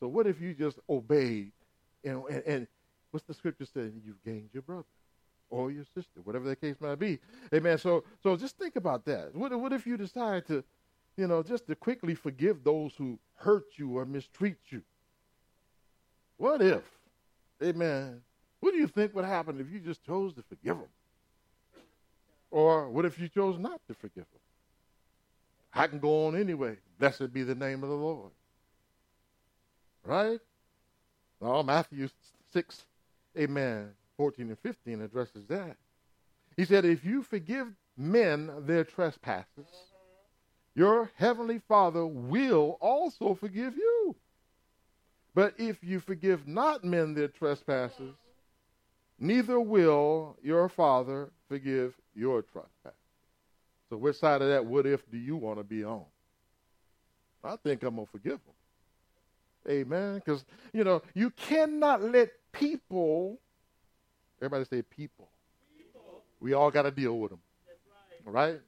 [0.00, 1.52] So what if you just obeyed
[2.02, 2.66] and, and, and
[3.10, 4.02] What's the scripture saying?
[4.04, 4.84] You've gained your brother
[5.48, 7.18] or your sister, whatever the case might be.
[7.52, 7.76] Amen.
[7.76, 9.34] So, so just think about that.
[9.34, 10.62] What, what if you decide to,
[11.20, 14.82] you know, just to quickly forgive those who hurt you or mistreat you?
[16.38, 16.82] What if,
[17.62, 18.22] amen,
[18.60, 20.88] What do you think would happen if you just chose to forgive them?
[22.50, 24.40] Or what if you chose not to forgive them?
[25.74, 26.78] I can go on anyway.
[26.98, 28.30] Blessed be the name of the Lord.
[30.04, 30.40] Right?
[31.38, 32.08] Well, Matthew
[32.54, 32.84] 6,
[33.38, 35.76] amen, 14 and 15 addresses that.
[36.56, 39.89] He said, If you forgive men their trespasses,
[40.74, 44.14] your heavenly Father will also forgive you.
[45.34, 48.14] But if you forgive not men their trespasses,
[49.18, 52.96] neither will your Father forgive your trespasses.
[53.88, 56.04] So, which side of that what if do you want to be on?
[57.42, 58.54] I think I'm going to forgive them.
[59.68, 60.16] Amen.
[60.16, 63.38] Because, you know, you cannot let people,
[64.40, 65.28] everybody say people.
[65.76, 66.22] people.
[66.40, 67.40] We all got to deal with them.
[68.24, 68.60] right?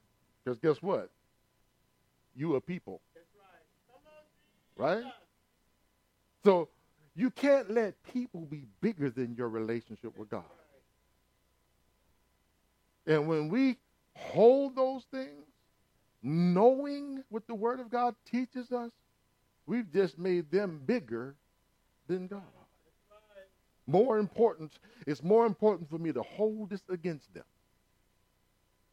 [0.43, 1.09] Because guess what?
[2.35, 3.01] You are people.
[4.77, 5.03] Right?
[5.03, 5.13] right?
[6.43, 6.69] So
[7.15, 10.43] you can't let people be bigger than your relationship with God.
[13.05, 13.77] And when we
[14.15, 15.45] hold those things,
[16.21, 18.91] knowing what the Word of God teaches us,
[19.65, 21.35] we've just made them bigger
[22.07, 22.41] than God.
[23.85, 24.71] More important,
[25.05, 27.43] it's more important for me to hold this against them.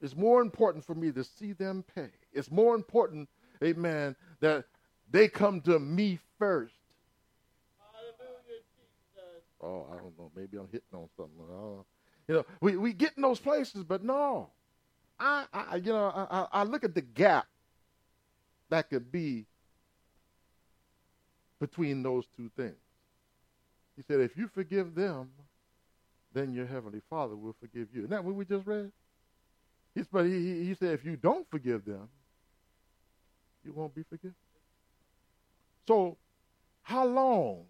[0.03, 2.11] It's more important for me to see them pay.
[2.33, 3.29] It's more important,
[3.63, 4.65] amen, that
[5.11, 6.75] they come to me first.
[9.63, 10.31] Oh, I don't know.
[10.35, 11.85] Maybe I'm hitting on something.
[12.29, 14.51] You know, we, we get in those places, but no.
[15.19, 17.47] I, I you know, I, I look at the gap
[18.71, 19.45] that could be
[21.61, 22.77] between those two things.
[23.97, 25.31] He said, if you forgive them,
[26.33, 28.01] then your heavenly Father will forgive you.
[28.01, 28.91] Isn't that what we just read?
[29.95, 32.09] He's, but he, he said, if you don't forgive them,
[33.65, 34.35] you won't be forgiven.
[35.87, 36.17] So,
[36.83, 37.65] how long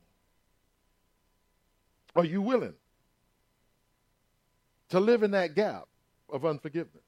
[2.14, 2.74] are you willing
[4.90, 5.86] to live in that gap
[6.28, 7.04] of unforgiveness?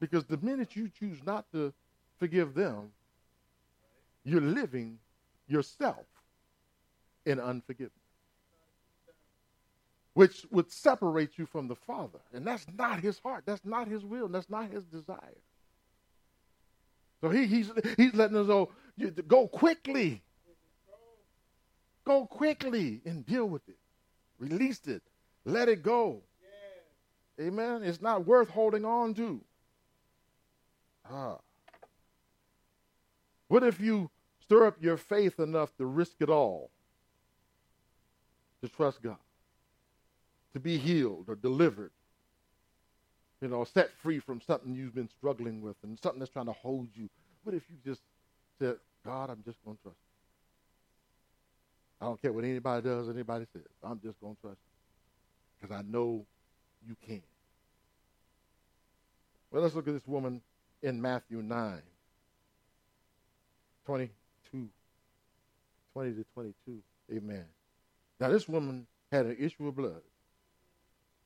[0.00, 1.72] Because the minute you choose not to
[2.18, 2.92] forgive them,
[4.24, 4.98] you're living
[5.46, 6.06] yourself
[7.26, 7.92] in unforgiveness,
[10.14, 12.20] which would separate you from the Father.
[12.32, 13.44] And that's not his heart.
[13.46, 14.28] That's not his will.
[14.28, 15.18] That's not his desire.
[17.24, 18.68] So he, he's, he's letting us know
[19.26, 20.20] go quickly.
[22.04, 23.78] Go quickly and deal with it.
[24.38, 25.00] Release it.
[25.46, 26.20] Let it go.
[27.38, 27.46] Yeah.
[27.46, 27.82] Amen.
[27.82, 29.40] It's not worth holding on to.
[31.10, 31.38] Ah.
[33.48, 34.10] What if you
[34.42, 36.68] stir up your faith enough to risk it all?
[38.62, 39.16] To trust God.
[40.52, 41.92] To be healed or delivered.
[43.44, 46.52] You know, set free from something you've been struggling with and something that's trying to
[46.52, 47.10] hold you.
[47.42, 48.00] What if you just
[48.58, 50.14] said, God, I'm just going to trust you.
[52.00, 53.66] I don't care what anybody does, anybody says.
[53.82, 55.60] I'm just going to trust you.
[55.60, 56.24] Because I know
[56.88, 57.20] you can.
[59.50, 60.40] Well, let's look at this woman
[60.82, 61.82] in Matthew 9,
[63.84, 64.68] 22,
[65.92, 66.78] 20 to 22.
[67.14, 67.44] Amen.
[68.18, 70.00] Now, this woman had an issue of blood.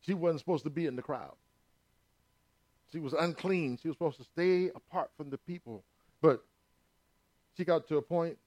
[0.01, 1.37] She wasn't supposed to be in the crowd.
[2.93, 3.79] She was unclean.
[3.81, 5.85] She was supposed to stay apart from the people.
[6.21, 6.43] But
[7.57, 8.39] she got to a point,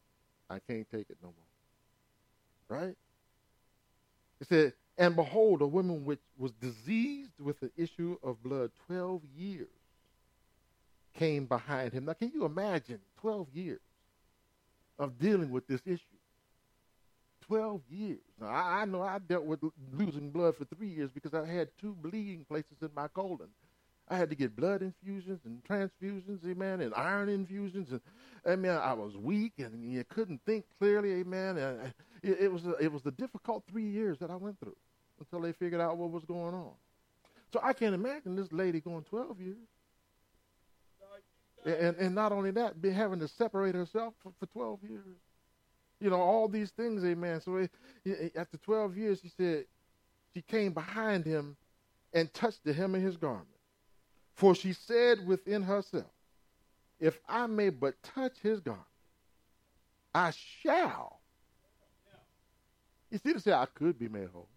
[0.49, 2.79] I can't take it no more.
[2.79, 2.95] Right?
[4.39, 9.21] It said, And behold, a woman which was diseased with the issue of blood 12
[9.37, 9.67] years
[11.13, 12.05] came behind him.
[12.05, 13.81] Now, can you imagine 12 years
[14.97, 15.99] of dealing with this issue?
[17.47, 18.19] 12 years.
[18.39, 19.59] Now, I, I, know I dealt with
[19.91, 23.49] losing blood for three years because I had two bleeding places in my colon.
[24.11, 27.91] I had to get blood infusions and transfusions, amen, and iron infusions.
[27.91, 28.01] And,
[28.45, 31.57] amen, I was weak and you couldn't think clearly, amen.
[31.57, 34.75] And it, it, was a, it was the difficult three years that I went through
[35.17, 36.71] until they figured out what was going on.
[37.53, 39.57] So I can't imagine this lady going 12 years.
[41.63, 45.05] And, and not only that, be having to separate herself for, for 12 years.
[46.01, 47.39] You know, all these things, amen.
[47.45, 47.55] So
[48.03, 49.65] it, after 12 years, she said,
[50.33, 51.55] she came behind him
[52.13, 53.47] and touched the hem of his garment.
[54.41, 56.09] For she said within herself,
[56.99, 58.87] If I may but touch his garment,
[60.15, 60.31] I
[60.63, 61.19] shall.
[63.11, 64.47] You see, to say I could be made whole.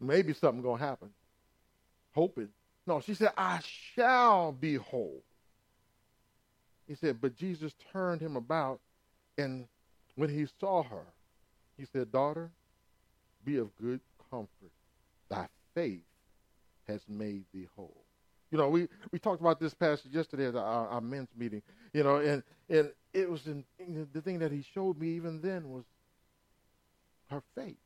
[0.00, 1.10] Maybe something to happen.
[2.16, 2.48] Hoping.
[2.84, 3.60] No, she said, I
[3.94, 5.22] shall be whole.
[6.88, 8.80] He said, but Jesus turned him about,
[9.38, 9.68] and
[10.16, 11.06] when he saw her,
[11.78, 12.50] he said, Daughter,
[13.44, 14.00] be of good
[14.32, 14.72] comfort.
[15.28, 16.02] Thy faith
[16.88, 18.02] has made thee whole.
[18.50, 22.02] You know, we, we talked about this passage yesterday at our, our men's meeting, you
[22.02, 23.64] know, and, and it was in,
[24.12, 25.84] the thing that he showed me even then was
[27.30, 27.76] her faith.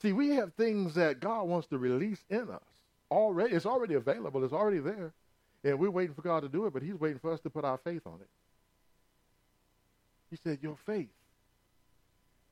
[0.00, 2.62] See, we have things that God wants to release in us
[3.10, 3.54] already.
[3.54, 4.42] It's already available.
[4.44, 5.12] It's already there.
[5.62, 7.66] And we're waiting for God to do it, but he's waiting for us to put
[7.66, 8.28] our faith on it.
[10.30, 11.10] He said, your faith,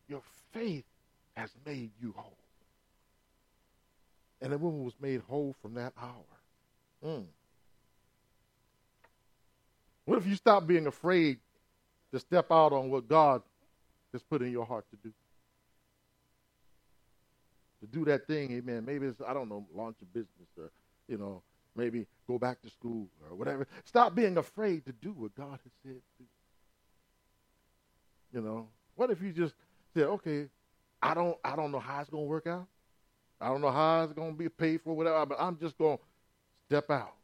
[0.08, 0.20] your
[0.52, 0.84] faith
[1.36, 2.36] has made you whole.
[4.40, 6.24] And the woman was made whole from that hour.
[7.04, 7.24] Mm.
[10.04, 11.38] What if you stop being afraid
[12.12, 13.42] to step out on what God
[14.12, 15.12] has put in your heart to do?
[17.80, 18.84] To do that thing, amen.
[18.84, 20.70] Maybe it's, I don't know, launch a business or,
[21.08, 21.42] you know,
[21.76, 23.66] maybe go back to school or whatever.
[23.84, 26.24] Stop being afraid to do what God has said to do.
[28.32, 29.54] You know, what if you just
[29.94, 30.46] said, okay,
[31.00, 32.66] I don't, I don't know how it's going to work out.
[33.40, 35.98] I don't know how it's going to be paid for, whatever, but I'm just going
[35.98, 36.02] to
[36.66, 37.14] step out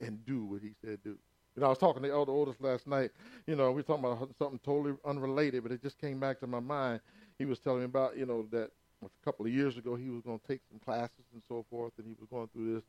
[0.00, 1.16] and do what he said do.
[1.54, 3.10] You know, I was talking to Elder Otis last night.
[3.46, 6.46] You know, we were talking about something totally unrelated, but it just came back to
[6.46, 7.00] my mind.
[7.38, 8.70] He was telling me about, you know, that
[9.02, 11.92] a couple of years ago he was going to take some classes and so forth,
[11.98, 12.84] and he was going through this,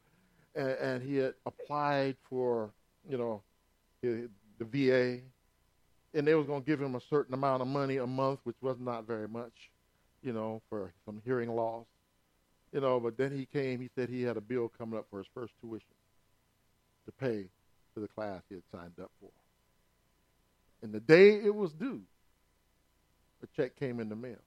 [0.56, 2.72] and, and he had applied for,
[3.10, 3.42] you know,
[4.02, 5.20] the VA,
[6.14, 8.58] and they was going to give him a certain amount of money a month, which
[8.62, 9.70] was not very much,
[10.24, 11.86] you know, for some hearing loss,
[12.72, 13.00] you know.
[13.00, 13.80] But then he came.
[13.80, 15.88] He said he had a bill coming up for his first tuition
[17.06, 17.46] to pay
[17.94, 19.30] for the class he had signed up for.
[20.82, 22.02] And the day it was due,
[23.42, 24.38] a check came in the mail,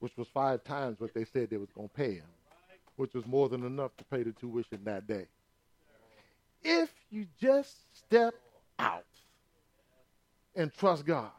[0.00, 2.26] which was five times what they said they was going to pay him,
[2.96, 5.26] which was more than enough to pay the tuition that day.
[6.62, 8.34] If you just step
[8.78, 9.06] out
[10.54, 11.30] and trust God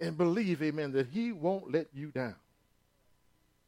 [0.00, 2.36] and believe, amen, that he won't let you down.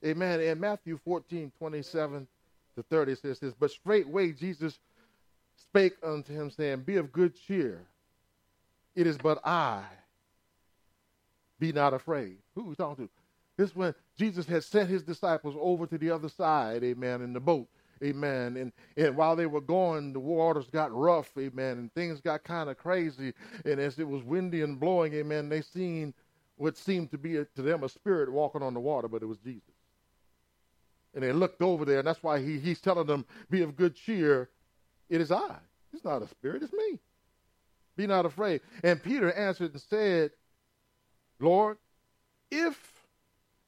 [0.04, 0.40] Amen.
[0.40, 2.26] In Matthew 14, 27
[2.76, 4.78] to 30 says this, But straightway Jesus
[5.56, 7.82] spake unto him, saying, Be of good cheer.
[8.94, 9.84] It is but I.
[11.58, 12.38] Be not afraid.
[12.54, 13.12] Who we talking to?
[13.56, 17.40] This when Jesus had sent his disciples over to the other side, amen, in the
[17.40, 17.68] boat.
[18.02, 18.56] Amen.
[18.56, 22.68] And, and while they were going, the waters got rough, amen, and things got kind
[22.68, 23.32] of crazy.
[23.64, 26.12] And as it was windy and blowing, amen, they seen
[26.62, 29.26] what seemed to be a, to them a spirit walking on the water, but it
[29.26, 29.74] was Jesus.
[31.12, 33.96] And they looked over there, and that's why he, he's telling them, Be of good
[33.96, 34.48] cheer.
[35.10, 35.56] It is I.
[35.92, 37.00] It's not a spirit, it's me.
[37.96, 38.60] Be not afraid.
[38.84, 40.30] And Peter answered and said,
[41.40, 41.78] Lord,
[42.48, 42.80] if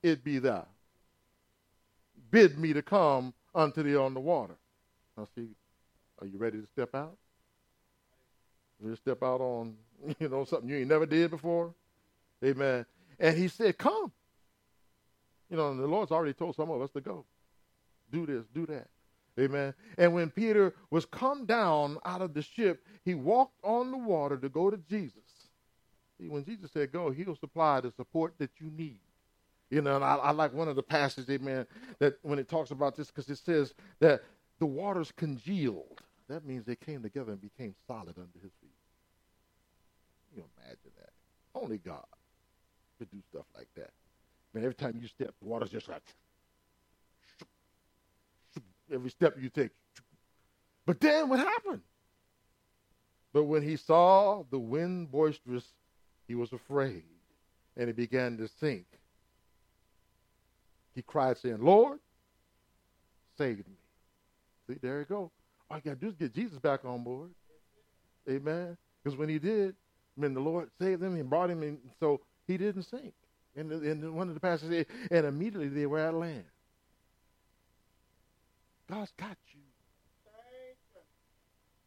[0.04, 0.64] it be thou,
[2.30, 4.54] bid me to come unto thee on the water.
[5.18, 5.48] Now, see,
[6.20, 7.16] are you ready to step out?
[8.82, 9.74] You step out on,
[10.20, 11.74] you know, something you ain't never did before?
[12.44, 12.86] Amen.
[13.18, 14.12] And he said, Come.
[15.50, 17.24] You know, and the Lord's already told some of us to go
[18.10, 18.88] do this, do that.
[19.38, 19.74] Amen.
[19.98, 24.36] And when Peter was come down out of the ship, he walked on the water
[24.36, 25.22] to go to Jesus.
[26.18, 29.00] See, when Jesus said go, he'll supply the support that you need.
[29.70, 31.66] You know, and I, I like one of the passages, amen,
[31.98, 34.22] that when it talks about this, because it says that
[34.60, 36.00] the waters congealed.
[36.28, 38.70] That means they came together and became solid under his feet.
[40.36, 41.10] You imagine that.
[41.54, 42.04] Only God
[42.98, 43.90] could do stuff like that.
[44.52, 46.02] Man, every time you step, the water's just like
[48.92, 49.70] every step you take.
[50.86, 51.80] But then what happened?
[53.32, 55.64] But when he saw the wind boisterous,
[56.28, 57.02] he was afraid,
[57.76, 58.86] and he began to sink.
[60.94, 61.98] He cried, saying, Lord,
[63.36, 63.76] save me.
[64.68, 65.32] See, there you go.
[65.68, 67.30] All you got to do is get Jesus back on board.
[68.30, 68.76] Amen.
[69.02, 69.74] Because when he did,
[70.16, 73.14] I mean, the Lord saved him and brought him in, so he didn't sink.
[73.56, 76.44] And, and one of the pastors said, and immediately they were at land.
[78.88, 79.60] God's got you.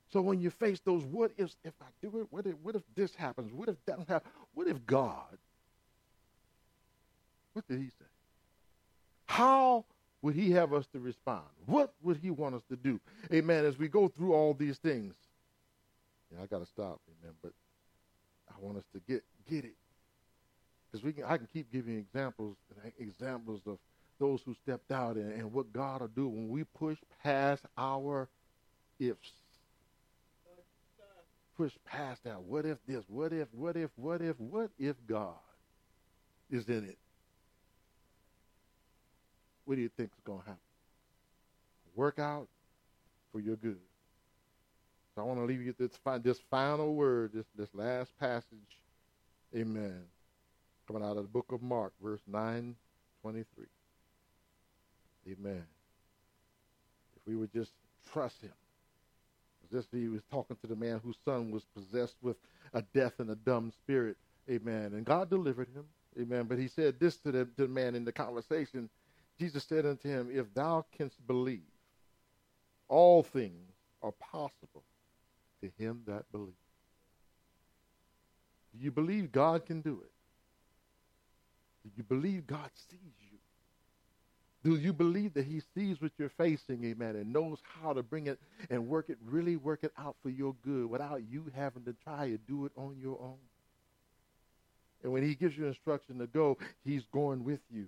[0.10, 2.82] So when you face those what ifs, if I do it, what if, what if
[2.96, 3.52] this happens?
[3.54, 4.34] What if that happens?
[4.54, 5.38] What if God?
[7.54, 8.06] What did he say?
[9.26, 9.86] How
[10.22, 11.44] would he have us to respond?
[11.66, 13.00] What would he want us to do?
[13.34, 13.66] Amen.
[13.66, 15.14] As we go through all these things.
[16.32, 17.36] Yeah, I gotta stop, amen.
[17.42, 17.52] But
[18.50, 19.76] I want us to get get it.
[20.98, 22.56] Because we can I can keep giving examples
[22.98, 23.78] examples of
[24.20, 28.28] those who stepped out and, and what God will do when we push past our
[29.00, 29.32] ifs.
[31.56, 32.42] Push past that.
[32.42, 33.04] What if this?
[33.08, 35.36] What if, what if, what if, what if God
[36.50, 36.98] is in it?
[39.66, 40.62] What do you think is going to happen?
[41.96, 42.48] Work out
[43.32, 43.80] for your good.
[45.16, 45.92] So I want to leave you this,
[46.22, 48.78] this final word, this, this last passage.
[49.56, 50.04] Amen.
[50.88, 52.76] Coming out of the book of Mark, verse 9,
[53.22, 53.66] 23.
[55.32, 55.64] Amen.
[57.16, 57.72] If we would just
[58.12, 58.54] trust him.
[59.72, 62.38] Just he was talking to the man whose son was possessed with
[62.74, 64.16] a deaf and a dumb spirit.
[64.50, 64.94] Amen.
[64.94, 65.84] And God delivered him.
[66.20, 66.46] Amen.
[66.46, 68.90] But he said this to the, to the man in the conversation.
[69.38, 71.62] Jesus said unto him, If thou canst believe,
[72.88, 74.84] all things are possible
[75.62, 76.56] to him that believes.
[78.74, 80.12] Do you believe God can do it?
[81.88, 83.38] Do you believe God sees you?
[84.64, 88.28] Do you believe that he sees what you're facing, amen, and knows how to bring
[88.28, 91.96] it and work it, really work it out for your good without you having to
[92.04, 93.38] try to do it on your own?
[95.04, 97.86] And when he gives you instruction to go, he's going with you.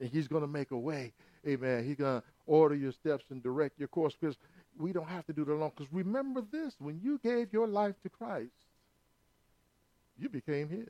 [0.00, 1.12] And he's going to make a way.
[1.46, 1.84] Amen.
[1.84, 4.36] He's going to order your steps and direct your course because
[4.78, 5.72] we don't have to do it alone.
[5.76, 8.52] Because remember this when you gave your life to Christ,
[10.18, 10.86] you became his.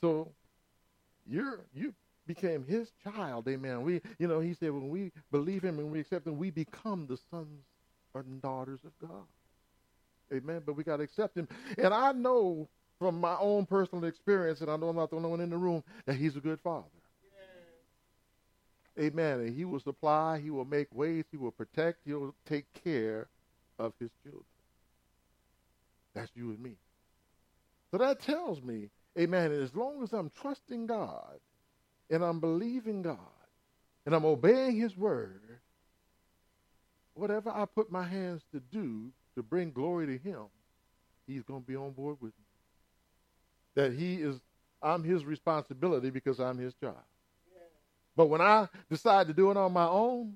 [0.00, 0.32] So
[1.26, 1.94] you're you
[2.26, 3.82] became his child, amen.
[3.82, 7.06] We you know, he said when we believe him and we accept him, we become
[7.06, 7.64] the sons
[8.14, 9.26] and daughters of God.
[10.32, 10.62] Amen.
[10.64, 11.48] But we gotta accept him.
[11.78, 12.68] And I know
[12.98, 15.56] from my own personal experience, and I know I'm not the only one in the
[15.56, 16.86] room, that he's a good father.
[18.96, 19.04] Yeah.
[19.04, 19.40] Amen.
[19.40, 23.28] And he will supply, he will make ways, he will protect, he'll take care
[23.78, 24.44] of his children.
[26.14, 26.72] That's you and me.
[27.90, 28.88] So that tells me,
[29.18, 31.38] amen, as long as I'm trusting God
[32.10, 33.18] and I'm believing God
[34.04, 35.40] and I'm obeying his word,
[37.14, 40.44] whatever I put my hands to do to bring glory to him,
[41.26, 42.46] he's going to be on board with me
[43.76, 44.40] that he is
[44.82, 46.96] I'm his responsibility because I'm his child.
[48.16, 50.34] But when I decide to do it on my own,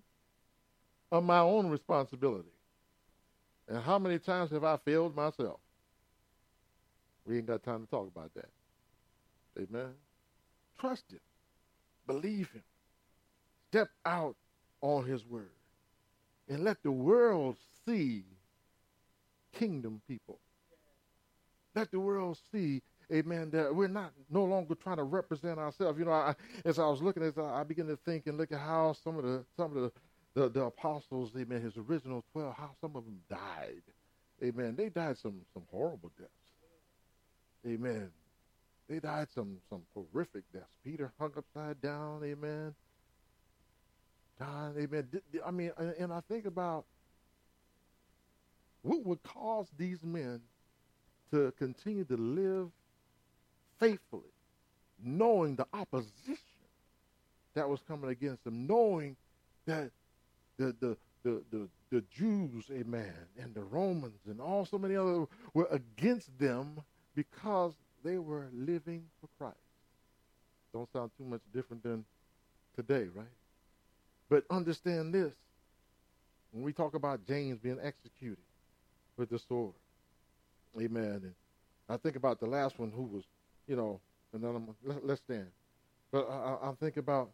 [1.11, 2.51] on my own responsibility.
[3.69, 5.61] And how many times have I failed myself?
[7.25, 8.49] We ain't got time to talk about that.
[9.59, 9.95] Amen.
[10.79, 11.21] Trust him.
[12.07, 12.63] Believe him.
[13.69, 14.37] Step out
[14.81, 15.51] on his word.
[16.49, 18.25] And let the world see
[19.53, 20.39] kingdom people.
[21.75, 22.83] Let the world see
[23.13, 25.99] amen, that we're not no longer trying to represent ourselves.
[25.99, 26.35] You know, I,
[26.65, 29.19] as I was looking, as I, I began to think and look at how some
[29.19, 29.93] of the some of the
[30.35, 33.83] the, the apostles, amen, his original twelve, how some of them died,
[34.43, 34.75] amen.
[34.77, 36.31] They died some some horrible deaths,
[37.67, 38.11] amen.
[38.91, 40.77] They died some some horrific deaths.
[40.85, 42.75] Peter hung upside down, amen.
[44.37, 45.09] John, amen.
[45.47, 46.87] I mean, and I think about
[48.83, 50.41] what would cause these men
[51.31, 52.71] to continue to live
[53.79, 54.33] faithfully,
[55.01, 56.37] knowing the opposition
[57.55, 59.17] that was coming against them, knowing
[59.67, 59.93] that
[60.57, 65.27] the the the the, the Jews, amen, and the Romans and all so many other
[65.55, 66.83] were against them
[67.15, 67.75] because
[68.05, 69.57] they were living for Christ.
[70.73, 72.05] Don't sound too much different than
[72.77, 73.27] today, right?
[74.29, 75.33] But understand this.
[76.53, 78.45] When we talk about James being executed
[79.17, 79.75] with the sword,
[80.81, 81.21] amen.
[81.23, 81.35] And
[81.89, 83.25] I think about the last one who was
[83.71, 84.01] you know,
[84.33, 85.47] and then let, us stand.
[86.11, 87.31] But I, I'm thinking about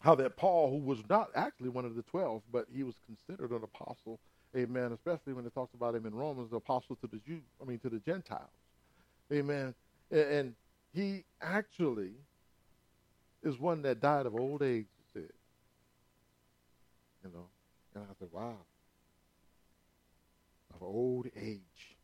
[0.00, 3.50] how that Paul, who was not actually one of the twelve, but he was considered
[3.50, 4.18] an apostle,
[4.56, 7.66] amen, especially when it talks about him in Romans, the apostle to the Jew, I
[7.66, 8.48] mean to the Gentiles.
[9.32, 9.74] Amen.
[10.10, 10.54] And,
[10.92, 12.14] he actually
[13.44, 15.30] is one that died of old age, it said.
[17.22, 17.46] You know.
[17.94, 18.56] And I said, Wow.
[20.74, 21.96] Of old age.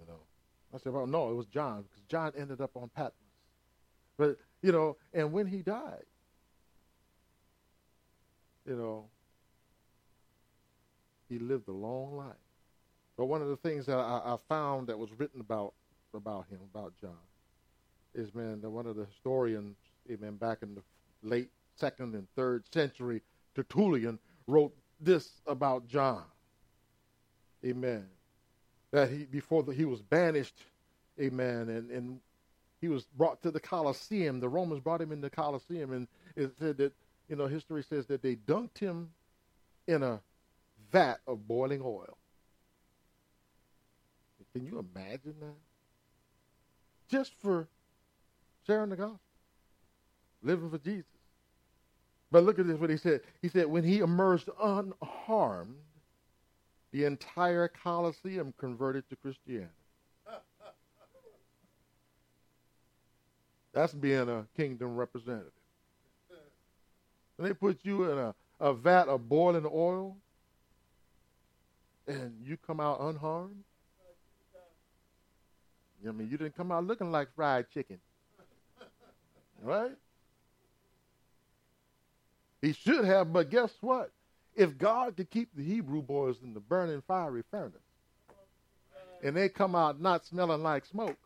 [0.00, 0.18] You know.
[0.74, 3.12] I said, well, no, it was John, because John ended up on Patmos.
[4.16, 6.04] But, you know, and when he died,
[8.66, 9.04] you know,
[11.28, 12.34] he lived a long life.
[13.16, 15.74] But one of the things that I, I found that was written about
[16.14, 17.16] about him, about John,
[18.14, 19.76] is man, that one of the historians,
[20.10, 20.82] amen, back in the
[21.22, 23.22] late second and third century,
[23.54, 26.24] Tertullian wrote this about John.
[27.64, 28.06] Amen
[28.92, 30.62] that he before the, he was banished,
[31.20, 32.20] amen, and, and
[32.80, 34.38] he was brought to the Colosseum.
[34.38, 36.06] The Romans brought him in the Colosseum, and
[36.36, 36.92] it said that,
[37.28, 39.10] you know, history says that they dunked him
[39.88, 40.20] in a
[40.92, 42.18] vat of boiling oil.
[44.52, 45.71] Can you imagine that?
[47.12, 47.68] Just for
[48.66, 49.20] sharing the gospel,
[50.42, 51.04] living for Jesus.
[52.30, 53.20] But look at this, what he said.
[53.42, 55.76] He said, when he emerged unharmed,
[56.90, 59.68] the entire Colosseum converted to Christianity.
[63.74, 65.52] That's being a kingdom representative.
[67.36, 70.16] And they put you in a, a vat of boiling oil
[72.06, 73.64] and you come out unharmed.
[76.06, 77.98] I mean, you didn't come out looking like fried chicken.
[79.62, 79.92] Right?
[82.60, 84.10] He should have, but guess what?
[84.54, 87.74] If God could keep the Hebrew boys in the burning fiery furnace,
[89.22, 91.16] and they come out not smelling like smoke,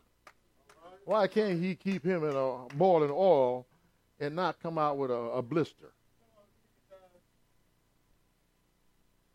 [1.06, 3.64] Why can't he keep him in a boiling oil
[4.18, 5.92] and not come out with a, a blister?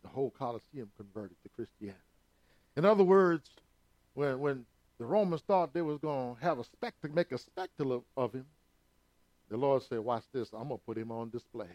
[0.02, 1.98] The whole Colosseum converted to Christianity.
[2.76, 3.48] In other words,
[4.14, 4.66] when when
[5.02, 8.32] the Romans thought they was going to have a spectacle, make a spectacle of, of
[8.32, 8.46] him,
[9.50, 11.66] the Lord said, watch this, I'm going to put him on display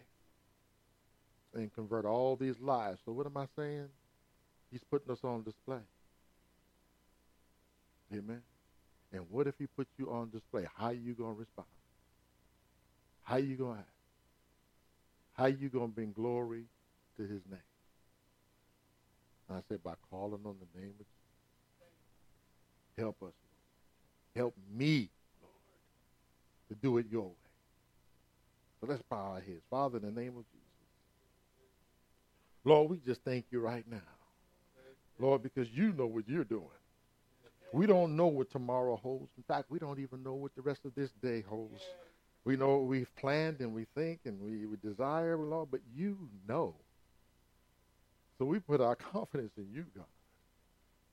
[1.52, 3.02] and convert all these lives.
[3.04, 3.88] So what am I saying?
[4.72, 5.80] He's putting us on display.
[8.14, 8.40] Amen.
[9.12, 10.66] And what if he puts you on display?
[10.74, 11.68] How are you going to respond?
[13.24, 13.90] How you going to act?
[15.34, 16.64] How are you going to bring glory
[17.18, 17.60] to his name?
[19.50, 21.17] And I said, by calling on the name of Jesus.
[22.98, 23.32] Help us.
[24.34, 25.08] Help me,
[25.40, 25.54] Lord,
[26.68, 27.34] to do it your way.
[28.80, 29.62] So let's bow our heads.
[29.70, 30.58] Father, in the name of Jesus.
[32.64, 33.98] Lord, we just thank you right now.
[35.18, 36.64] Lord, because you know what you're doing.
[37.72, 39.30] We don't know what tomorrow holds.
[39.36, 41.82] In fact, we don't even know what the rest of this day holds.
[42.44, 46.16] We know what we've planned and we think and we, we desire, Lord, but you
[46.48, 46.74] know.
[48.38, 50.06] So we put our confidence in you, God.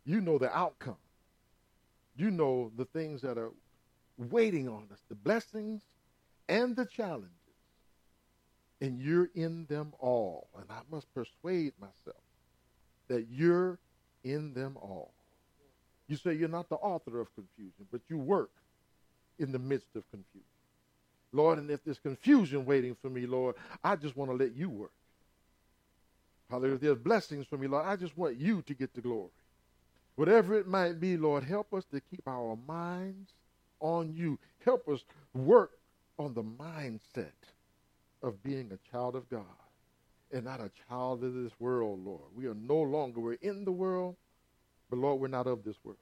[0.05, 0.97] You know the outcome.
[2.15, 3.51] You know the things that are
[4.17, 5.81] waiting on us, the blessings
[6.47, 7.31] and the challenges.
[8.81, 10.47] And you're in them all.
[10.55, 12.21] And I must persuade myself
[13.07, 13.79] that you're
[14.23, 15.11] in them all.
[16.07, 18.51] You say you're not the author of confusion, but you work
[19.39, 20.45] in the midst of confusion.
[21.31, 24.69] Lord, and if there's confusion waiting for me, Lord, I just want to let you
[24.69, 24.91] work.
[26.49, 26.75] Hallelujah.
[26.75, 29.31] If there's blessings for me, Lord, I just want you to get the glory.
[30.15, 33.31] Whatever it might be, Lord, help us to keep our minds
[33.79, 34.39] on you.
[34.63, 34.99] Help us
[35.33, 35.71] work
[36.17, 37.31] on the mindset
[38.23, 39.43] of being a child of God
[40.31, 42.29] and not a child of this world, Lord.
[42.35, 44.15] We are no longer, we're in the world,
[44.89, 45.97] but Lord, we're not of this world.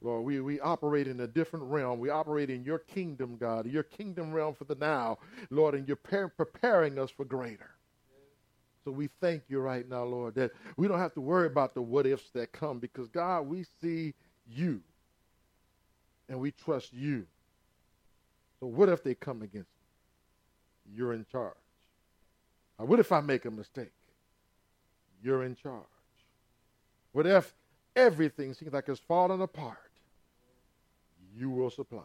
[0.00, 1.98] Lord, we, we operate in a different realm.
[1.98, 5.18] We operate in your kingdom, God, your kingdom realm for the now,
[5.50, 7.70] Lord, and you're preparing us for greater.
[8.84, 11.80] So we thank you right now, Lord, that we don't have to worry about the
[11.80, 14.12] what ifs that come because, God, we see
[14.46, 14.80] you
[16.28, 17.26] and we trust you.
[18.60, 20.94] So what if they come against me?
[20.96, 21.54] You're in charge.
[22.78, 23.92] Or what if I make a mistake?
[25.22, 25.82] You're in charge.
[27.12, 27.54] What if
[27.96, 29.78] everything seems like it's falling apart?
[31.38, 32.02] You will supply.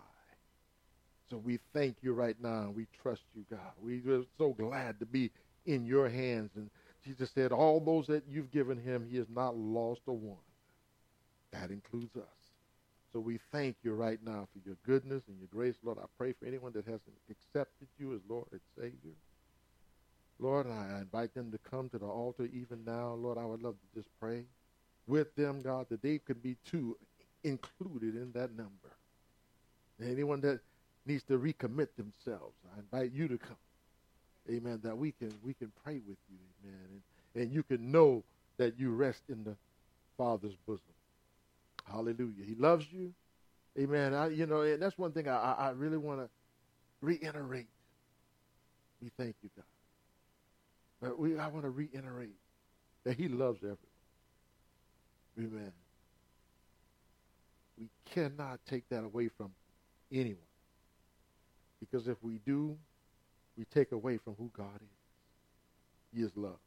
[1.29, 2.61] So we thank you right now.
[2.61, 3.59] And we trust you, God.
[3.81, 5.31] We're so glad to be
[5.69, 6.49] in your hands.
[6.55, 6.69] And
[7.05, 10.37] Jesus said, all those that you've given him, he has not lost a one.
[11.51, 12.23] That includes us.
[13.13, 15.75] So we thank you right now for your goodness and your grace.
[15.83, 19.15] Lord, I pray for anyone that hasn't accepted you as Lord and Savior.
[20.39, 23.13] Lord, I invite them to come to the altar even now.
[23.13, 24.43] Lord, I would love to just pray
[25.07, 26.97] with them, God, that they could be too
[27.43, 28.71] included in that number.
[30.01, 30.59] Anyone that
[31.05, 33.57] needs to recommit themselves, I invite you to come.
[34.49, 34.79] Amen.
[34.83, 36.79] That we can we can pray with you, amen.
[37.35, 38.23] And, and you can know
[38.57, 39.55] that you rest in the
[40.17, 40.81] Father's bosom.
[41.89, 42.43] Hallelujah.
[42.45, 43.13] He loves you.
[43.77, 44.13] Amen.
[44.13, 46.29] I, you know, and that's one thing I, I really want to
[47.01, 47.67] reiterate.
[49.01, 49.65] We thank you, God.
[51.01, 52.35] But we, I want to reiterate
[53.05, 53.77] that He loves everyone.
[55.39, 55.71] Amen.
[57.79, 59.51] We cannot take that away from
[60.11, 60.37] anyone.
[61.79, 62.77] Because if we do,
[63.59, 66.17] we take away from who God is.
[66.17, 66.61] He is love.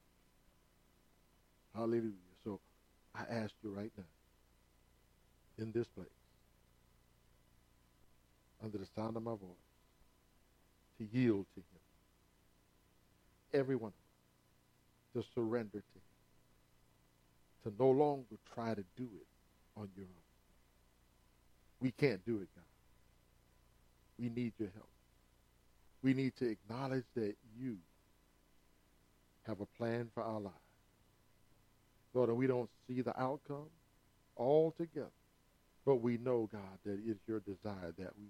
[1.75, 2.13] Hallelujah.
[2.45, 2.61] So
[3.15, 4.05] I ask you right now,
[5.59, 6.07] in this place,
[8.63, 9.41] under the sound of my voice,
[10.99, 11.81] to yield to him.
[13.55, 13.93] Everyone
[15.15, 16.03] to surrender to him.
[17.65, 19.27] To no longer try to do it
[19.79, 20.23] on your own.
[21.81, 22.65] We can't do it, God.
[24.19, 24.92] We need your help.
[26.03, 27.79] We need to acknowledge that you
[29.47, 30.57] have a plan for our lives.
[32.15, 33.71] Lord, and we don't see the outcome
[34.37, 35.11] altogether.
[35.85, 38.27] But we know, God, that it's your desire that we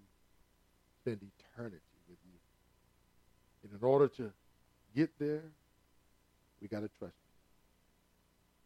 [1.02, 1.76] spend eternity
[2.08, 2.38] with you.
[3.62, 4.32] And in order to
[4.94, 5.42] get there,
[6.60, 7.14] we got to trust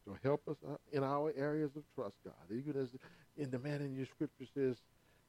[0.06, 0.12] you.
[0.12, 2.34] So help us uh, in our areas of trust, God.
[2.50, 2.88] Even as
[3.36, 4.76] in the man in your scripture says,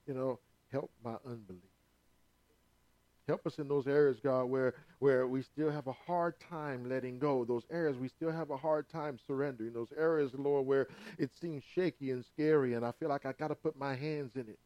[0.05, 0.39] you know,
[0.71, 1.61] help my unbelief.
[3.27, 7.19] Help us in those areas, God, where, where we still have a hard time letting
[7.19, 7.45] go.
[7.45, 9.73] Those areas we still have a hard time surrendering.
[9.73, 10.87] Those areas, Lord, where
[11.19, 14.33] it seems shaky and scary, and I feel like I got to put my hands
[14.35, 14.59] in it.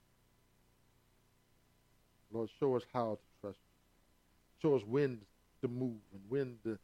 [2.33, 3.59] Lord, show us how to trust
[4.63, 4.69] you.
[4.69, 5.21] Show us when
[5.63, 6.79] to move and when to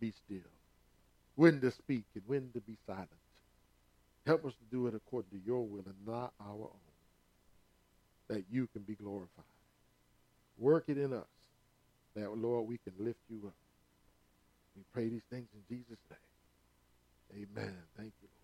[0.00, 0.50] be still,
[1.36, 3.10] when to speak and when to be silent.
[4.26, 6.80] Help us to do it according to your will and not our own.
[8.28, 9.44] that you can be glorified.
[10.62, 11.26] Work it in us
[12.14, 13.54] that, Lord, we can lift you up.
[14.76, 17.48] We pray these things in Jesus' name.
[17.56, 17.74] Amen.
[17.96, 18.41] Thank you, Lord.